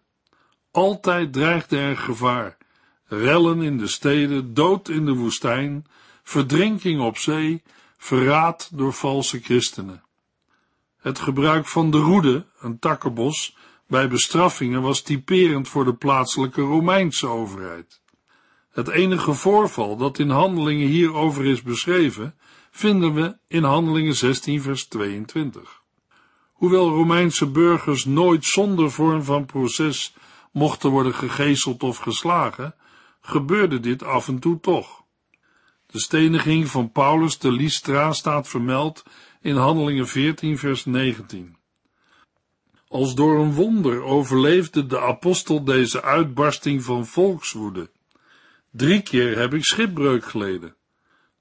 Altijd 0.71 1.33
dreigde 1.33 1.79
er 1.79 1.97
gevaar, 1.97 2.57
rellen 3.05 3.63
in 3.63 3.79
de 3.79 3.89
steden, 3.89 4.55
dood 4.55 4.89
in 4.89 5.05
de 5.05 5.15
woestijn, 5.15 5.87
verdrinking 6.23 7.01
op 7.01 7.17
zee, 7.17 7.63
verraad 8.03 8.71
door 8.73 8.93
valse 8.93 9.41
christenen. 9.41 10.03
Het 10.97 11.19
gebruik 11.19 11.67
van 11.67 11.91
de 11.91 11.99
roede, 11.99 12.47
een 12.61 12.79
takkenbos, 12.79 13.57
bij 13.87 14.09
bestraffingen 14.09 14.83
was 14.83 15.03
typerend 15.03 15.69
voor 15.69 15.85
de 15.85 15.95
plaatselijke 15.95 16.61
Romeinse 16.61 17.27
overheid. 17.27 18.01
Het 18.71 18.89
enige 18.89 19.33
voorval 19.33 19.97
dat 19.97 20.19
in 20.19 20.31
handelingen 20.31 20.89
hierover 20.89 21.47
is 21.47 21.63
beschreven, 21.63 22.35
vinden 22.71 23.15
we 23.15 23.37
in 23.49 23.65
handelingen 23.65 24.15
16 24.15 24.63
vers 24.63 24.87
22. 24.87 25.83
Hoewel 26.53 26.89
Romeinse 26.89 27.47
burgers 27.47 28.05
nooit 28.05 28.45
zonder 28.45 28.91
vorm 28.91 29.23
van 29.23 29.47
proces 29.47 30.15
mochten 30.53 30.91
worden 30.91 31.15
gegezeld 31.15 31.83
of 31.83 31.97
geslagen, 31.97 32.75
gebeurde 33.21 33.81
dit 33.81 34.03
af 34.03 34.29
en 34.29 34.39
toe 34.39 34.61
toch. 34.61 35.00
De 35.91 36.01
steniging 36.01 36.69
van 36.69 36.93
Paulus 36.93 37.39
de 37.39 37.53
Lystra 37.53 38.13
staat 38.13 38.49
vermeld 38.49 39.03
in 39.41 39.57
handelingen 39.57 40.09
14 40.09 40.59
vers 40.59 40.85
19. 40.85 41.57
Als 42.89 43.15
door 43.15 43.41
een 43.41 43.53
wonder 43.53 44.03
overleefde 44.03 44.87
de 44.87 45.01
apostel 45.01 45.65
deze 45.65 46.03
uitbarsting 46.03 46.85
van 46.85 47.07
volkswoede. 47.07 47.91
Drie 48.71 49.03
keer 49.03 49.39
heb 49.39 49.55
ik 49.55 49.65
schipbreuk 49.65 50.25
geleden. 50.25 50.75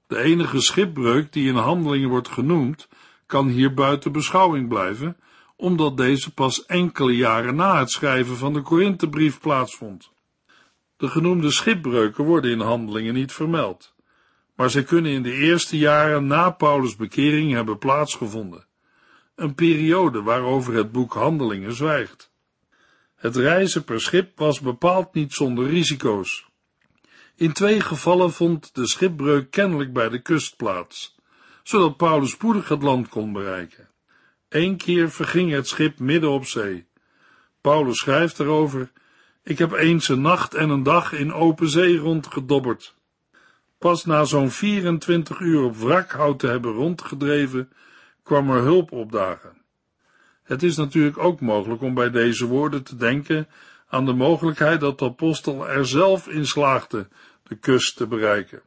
De 0.06 0.18
enige 0.18 0.60
schipbreuk 0.60 1.32
die 1.32 1.48
in 1.48 1.56
handelingen 1.56 2.08
wordt 2.08 2.28
genoemd, 2.28 2.88
kan 3.26 3.48
hier 3.48 3.74
buiten 3.74 4.12
beschouwing 4.12 4.68
blijven, 4.68 5.16
omdat 5.56 5.96
deze 5.96 6.34
pas 6.34 6.66
enkele 6.66 7.16
jaren 7.16 7.54
na 7.54 7.78
het 7.78 7.90
schrijven 7.90 8.36
van 8.36 8.52
de 8.52 8.60
Korinthebrief 8.60 9.40
plaatsvond. 9.40 10.10
De 10.96 11.08
genoemde 11.08 11.50
schipbreuken 11.50 12.24
worden 12.24 12.50
in 12.50 12.60
handelingen 12.60 13.14
niet 13.14 13.32
vermeld, 13.32 13.94
maar 14.60 14.70
zij 14.70 14.82
kunnen 14.82 15.12
in 15.12 15.22
de 15.22 15.32
eerste 15.32 15.78
jaren 15.78 16.26
na 16.26 16.50
Paulus' 16.50 16.96
bekering 16.96 17.52
hebben 17.52 17.78
plaatsgevonden 17.78 18.66
een 19.34 19.54
periode 19.54 20.22
waarover 20.22 20.74
het 20.74 20.92
boek 20.92 21.14
Handelingen 21.14 21.74
zwijgt. 21.74 22.32
Het 23.16 23.36
reizen 23.36 23.84
per 23.84 24.00
schip 24.00 24.38
was 24.38 24.60
bepaald 24.60 25.14
niet 25.14 25.32
zonder 25.32 25.66
risico's. 25.66 26.48
In 27.36 27.52
twee 27.52 27.80
gevallen 27.80 28.32
vond 28.32 28.74
de 28.74 28.86
schipbreuk 28.86 29.50
kennelijk 29.50 29.92
bij 29.92 30.08
de 30.08 30.22
kust 30.22 30.56
plaats, 30.56 31.16
zodat 31.62 31.96
Paulus 31.96 32.30
spoedig 32.30 32.68
het 32.68 32.82
land 32.82 33.08
kon 33.08 33.32
bereiken. 33.32 33.88
Eén 34.48 34.76
keer 34.76 35.10
verging 35.10 35.52
het 35.52 35.68
schip 35.68 35.98
midden 35.98 36.30
op 36.30 36.46
zee. 36.46 36.86
Paulus 37.60 37.98
schrijft 37.98 38.40
erover: 38.40 38.92
Ik 39.42 39.58
heb 39.58 39.72
eens 39.72 40.08
een 40.08 40.20
nacht 40.20 40.54
en 40.54 40.70
een 40.70 40.82
dag 40.82 41.12
in 41.12 41.32
open 41.32 41.68
zee 41.68 41.96
rondgedobberd. 41.96 42.98
Pas 43.80 44.04
na 44.04 44.24
zo'n 44.24 44.50
24 44.50 45.40
uur 45.40 45.62
op 45.62 45.76
wrakhout 45.76 46.38
te 46.38 46.46
hebben 46.46 46.72
rondgedreven, 46.72 47.68
kwam 48.22 48.50
er 48.50 48.62
hulp 48.62 48.92
opdagen. 48.92 49.62
Het 50.42 50.62
is 50.62 50.76
natuurlijk 50.76 51.18
ook 51.18 51.40
mogelijk 51.40 51.82
om 51.82 51.94
bij 51.94 52.10
deze 52.10 52.46
woorden 52.46 52.82
te 52.82 52.96
denken 52.96 53.48
aan 53.88 54.04
de 54.04 54.12
mogelijkheid 54.12 54.80
dat 54.80 54.98
de 54.98 55.04
apostel 55.04 55.68
er 55.68 55.86
zelf 55.86 56.28
in 56.28 56.46
slaagde 56.46 57.08
de 57.42 57.54
kust 57.56 57.96
te 57.96 58.06
bereiken. 58.06 58.62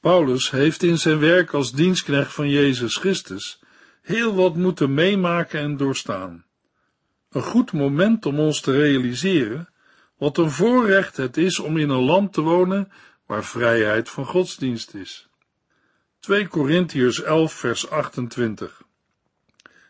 Paulus 0.00 0.50
heeft 0.50 0.82
in 0.82 0.98
zijn 0.98 1.18
werk 1.18 1.52
als 1.52 1.72
dienstknecht 1.72 2.32
van 2.32 2.48
Jezus 2.48 2.96
Christus 2.96 3.60
heel 4.02 4.34
wat 4.34 4.54
moeten 4.54 4.94
meemaken 4.94 5.60
en 5.60 5.76
doorstaan. 5.76 6.44
Een 7.30 7.42
goed 7.42 7.72
moment 7.72 8.26
om 8.26 8.38
ons 8.38 8.60
te 8.60 8.72
realiseren 8.72 9.68
wat 10.18 10.38
een 10.38 10.50
voorrecht 10.50 11.16
het 11.16 11.36
is 11.36 11.58
om 11.58 11.76
in 11.76 11.88
een 11.88 12.04
land 12.04 12.32
te 12.32 12.40
wonen 12.40 12.92
waar 13.26 13.44
vrijheid 13.44 14.10
van 14.10 14.24
godsdienst 14.24 14.94
is. 14.94 15.28
2 16.18 16.48
Korintiërs 16.48 17.22
11 17.22 17.52
vers 17.52 17.90
28 17.90 18.82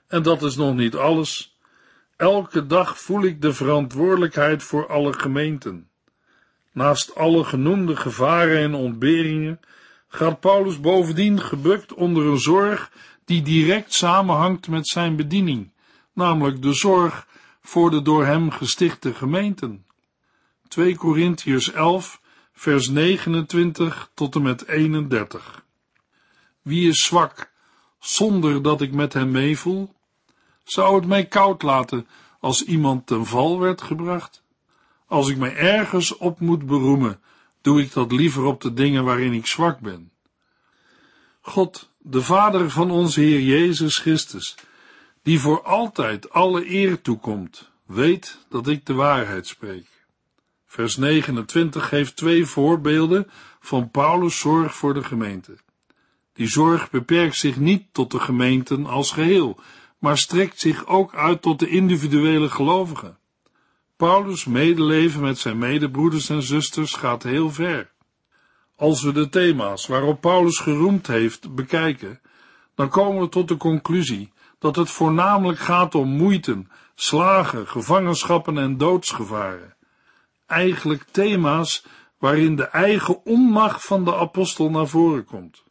En 0.07 0.23
dat 0.23 0.43
is 0.43 0.57
nog 0.57 0.75
niet 0.75 0.95
alles. 0.95 1.59
Elke 2.17 2.67
dag 2.67 3.01
voel 3.01 3.23
ik 3.23 3.43
de 3.43 3.53
verantwoordelijkheid 3.53 4.63
voor 4.63 4.89
alle 4.89 5.13
gemeenten. 5.13 5.89
Naast 6.73 7.15
alle 7.15 7.45
genoemde 7.45 7.97
gevaren 7.97 8.59
en 8.59 8.75
ontberingen 8.75 9.61
gaat 10.09 10.41
Paulus 10.41 10.81
bovendien 10.81 11.41
gebukt 11.41 11.95
onder 11.95 12.27
een 12.27 12.39
zorg 12.39 12.91
die 13.25 13.43
direct 13.43 13.93
samenhangt 13.93 14.69
met 14.69 14.89
zijn 14.89 15.17
bediening, 15.17 15.73
namelijk 16.13 16.63
de 16.63 16.73
zorg 16.73 17.27
voor 17.61 17.91
de 17.91 18.03
door 18.03 18.25
hem 18.25 18.51
gestichte 18.51 19.15
gemeenten. 19.15 19.87
2 20.69 20.97
Korintiërs 20.97 21.73
11 21.73 22.21
vers 22.57 22.89
29 22.89 24.11
tot 24.15 24.35
en 24.35 24.43
met 24.43 24.67
31 24.67 25.65
wie 26.67 26.89
is 26.89 27.05
zwak, 27.05 27.53
zonder 27.99 28.63
dat 28.63 28.81
ik 28.81 28.93
met 28.93 29.13
hem 29.13 29.31
meevoel? 29.31 29.95
Zou 30.65 30.97
het 30.97 31.07
mij 31.07 31.27
koud 31.27 31.63
laten 31.63 32.07
als 32.41 32.65
iemand 32.65 33.07
ten 33.07 33.27
val 33.27 33.59
werd 33.59 33.83
gebracht? 33.83 34.43
Als 35.07 35.29
ik 35.29 35.37
mij 35.37 35.57
ergens 35.57 36.17
op 36.17 36.41
moet 36.41 36.67
beroemen, 36.67 37.21
doe 37.61 37.81
ik 37.81 37.93
dat 37.93 38.13
liever 38.13 38.45
op 38.45 38.61
de 38.61 38.73
dingen 38.73 39.05
waarin 39.05 39.33
ik 39.33 39.47
zwak 39.47 39.81
ben. 39.81 40.11
God, 41.41 41.91
de 41.99 42.23
Vader 42.23 42.71
van 42.71 42.91
onze 42.91 43.21
Heer 43.21 43.41
Jezus 43.41 43.97
Christus, 43.97 44.55
die 45.23 45.41
voor 45.41 45.63
altijd 45.63 46.31
alle 46.31 46.71
eer 46.71 47.01
toekomt, 47.01 47.71
weet 47.85 48.39
dat 48.49 48.69
ik 48.69 48.87
de 48.87 48.95
waarheid 48.95 49.47
spreek. 49.47 49.96
Vers 50.77 50.97
29 50.97 51.89
geeft 51.89 52.17
twee 52.17 52.47
voorbeelden 52.47 53.31
van 53.61 53.91
Paulus' 53.91 54.39
zorg 54.39 54.75
voor 54.75 54.95
de 54.95 55.05
gemeente. 55.05 55.57
Die 56.33 56.49
zorg 56.49 56.91
beperkt 56.91 57.37
zich 57.37 57.57
niet 57.57 57.87
tot 57.93 58.11
de 58.11 58.21
gemeenten 58.21 58.87
als 58.87 59.13
geheel, 59.13 59.61
maar 59.99 60.19
strekt 60.19 60.61
zich 60.61 60.87
ook 60.87 61.15
uit 61.15 61.43
tot 61.43 61.59
de 61.59 61.69
individuele 61.69 62.49
gelovigen. 62.49 63.19
Paulus' 63.97 64.45
medeleven 64.45 65.21
met 65.21 65.39
zijn 65.39 65.59
medebroeders 65.59 66.29
en 66.29 66.43
zusters 66.43 66.95
gaat 66.95 67.23
heel 67.23 67.51
ver. 67.51 67.91
Als 68.75 69.03
we 69.03 69.13
de 69.13 69.29
thema's 69.29 69.87
waarop 69.87 70.21
Paulus 70.21 70.59
geroemd 70.59 71.07
heeft 71.07 71.55
bekijken, 71.55 72.21
dan 72.75 72.89
komen 72.89 73.21
we 73.23 73.29
tot 73.29 73.49
de 73.49 73.57
conclusie 73.57 74.33
dat 74.59 74.77
het 74.77 74.91
voornamelijk 74.91 75.59
gaat 75.59 75.95
om 75.95 76.09
moeiten, 76.09 76.71
slagen, 76.95 77.69
gevangenschappen 77.69 78.59
en 78.59 78.77
doodsgevaren. 78.77 79.76
Eigenlijk 80.47 81.03
thema's 81.11 81.85
waarin 82.19 82.57
de 82.57 82.65
eigen 82.65 83.25
onmacht 83.25 83.85
van 83.85 84.05
de 84.05 84.15
apostel 84.15 84.71
naar 84.71 84.89
voren 84.89 85.25
komt. 85.25 85.65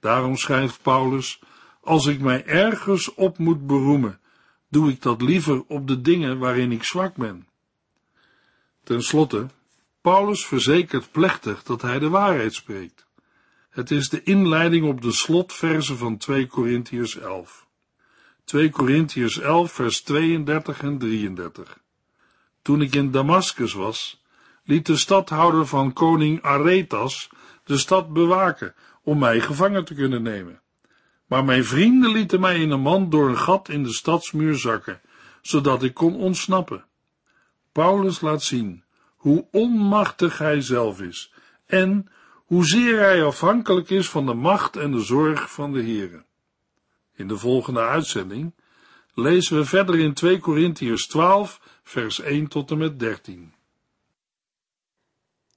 Daarom 0.00 0.36
schrijft 0.36 0.82
Paulus, 0.82 1.40
als 1.80 2.06
ik 2.06 2.20
mij 2.20 2.46
ergens 2.46 3.14
op 3.14 3.38
moet 3.38 3.66
beroemen, 3.66 4.20
doe 4.68 4.90
ik 4.90 5.02
dat 5.02 5.22
liever 5.22 5.64
op 5.66 5.88
de 5.88 6.00
dingen 6.00 6.38
waarin 6.38 6.72
ik 6.72 6.84
zwak 6.84 7.14
ben. 7.14 7.48
Ten 8.84 9.02
slotte, 9.02 9.46
Paulus 10.00 10.46
verzekert 10.46 11.10
plechtig 11.10 11.62
dat 11.62 11.82
hij 11.82 11.98
de 11.98 12.08
waarheid 12.08 12.54
spreekt. 12.54 13.06
Het 13.70 13.90
is 13.90 14.08
de 14.08 14.22
inleiding 14.22 14.86
op 14.86 15.02
de 15.02 15.12
slotverse 15.12 15.96
van 15.96 16.16
2 16.16 16.46
Korintiërs 16.46 17.18
11. 17.18 17.66
2 18.44 18.70
Korintiërs 18.70 19.38
11 19.38 19.72
vers 19.72 20.02
32 20.02 20.82
en 20.82 20.98
33. 20.98 21.78
Toen 22.62 22.82
ik 22.82 22.94
in 22.94 23.10
Damaskus 23.10 23.72
was, 23.72 24.22
liet 24.64 24.86
de 24.86 24.96
stadhouder 24.96 25.66
van 25.66 25.92
koning 25.92 26.42
Aretas 26.42 27.30
de 27.64 27.78
stad 27.78 28.12
bewaken 28.12 28.74
om 29.02 29.18
mij 29.18 29.40
gevangen 29.40 29.84
te 29.84 29.94
kunnen 29.94 30.22
nemen. 30.22 30.60
Maar 31.26 31.44
mijn 31.44 31.64
vrienden 31.64 32.10
lieten 32.10 32.40
mij 32.40 32.60
in 32.60 32.70
een 32.70 32.80
mand 32.80 33.10
door 33.10 33.28
een 33.28 33.38
gat 33.38 33.68
in 33.68 33.82
de 33.82 33.92
stadsmuur 33.92 34.54
zakken, 34.54 35.00
zodat 35.42 35.82
ik 35.82 35.94
kon 35.94 36.14
ontsnappen. 36.14 36.84
Paulus 37.72 38.20
laat 38.20 38.42
zien 38.42 38.84
hoe 39.16 39.46
onmachtig 39.50 40.38
hij 40.38 40.60
zelf 40.60 41.00
is 41.00 41.32
en 41.66 42.08
hoezeer 42.34 42.98
hij 42.98 43.24
afhankelijk 43.24 43.90
is 43.90 44.08
van 44.08 44.26
de 44.26 44.34
macht 44.34 44.76
en 44.76 44.92
de 44.92 45.00
zorg 45.00 45.52
van 45.52 45.72
de 45.72 45.82
Heere. 45.82 46.24
In 47.14 47.28
de 47.28 47.38
volgende 47.38 47.80
uitzending 47.80 48.54
lezen 49.14 49.56
we 49.56 49.64
verder 49.64 49.98
in 49.98 50.14
2 50.14 50.38
Korintiërs 50.38 51.06
12, 51.06 51.60
vers 51.90 52.20
1 52.20 52.48
tot 52.48 52.70
en 52.70 52.78
met 52.78 52.98
13. 52.98 53.52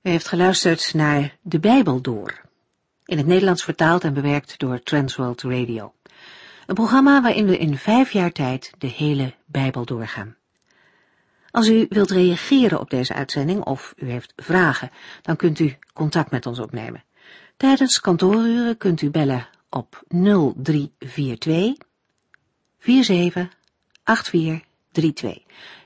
U 0.01 0.09
heeft 0.09 0.27
geluisterd 0.27 0.93
naar 0.93 1.37
De 1.41 1.59
Bijbel 1.59 2.01
Door, 2.01 2.41
in 3.05 3.17
het 3.17 3.25
Nederlands 3.25 3.63
vertaald 3.63 4.03
en 4.03 4.13
bewerkt 4.13 4.59
door 4.59 4.83
Transworld 4.83 5.41
Radio. 5.41 5.93
Een 6.65 6.75
programma 6.75 7.21
waarin 7.21 7.45
we 7.45 7.57
in 7.57 7.77
vijf 7.77 8.11
jaar 8.11 8.31
tijd 8.31 8.71
de 8.77 8.87
hele 8.87 9.33
Bijbel 9.45 9.85
doorgaan. 9.85 10.35
Als 11.51 11.67
u 11.67 11.85
wilt 11.89 12.11
reageren 12.11 12.79
op 12.79 12.89
deze 12.89 13.13
uitzending 13.13 13.63
of 13.63 13.93
u 13.97 14.09
heeft 14.09 14.33
vragen, 14.35 14.91
dan 15.21 15.35
kunt 15.35 15.59
u 15.59 15.77
contact 15.93 16.31
met 16.31 16.45
ons 16.45 16.59
opnemen. 16.59 17.03
Tijdens 17.57 17.99
kantooruren 17.99 18.77
kunt 18.77 19.01
u 19.01 19.09
bellen 19.09 19.49
op 19.69 20.03
0342 20.07 21.75
47 22.79 23.49
8432. 24.03 25.43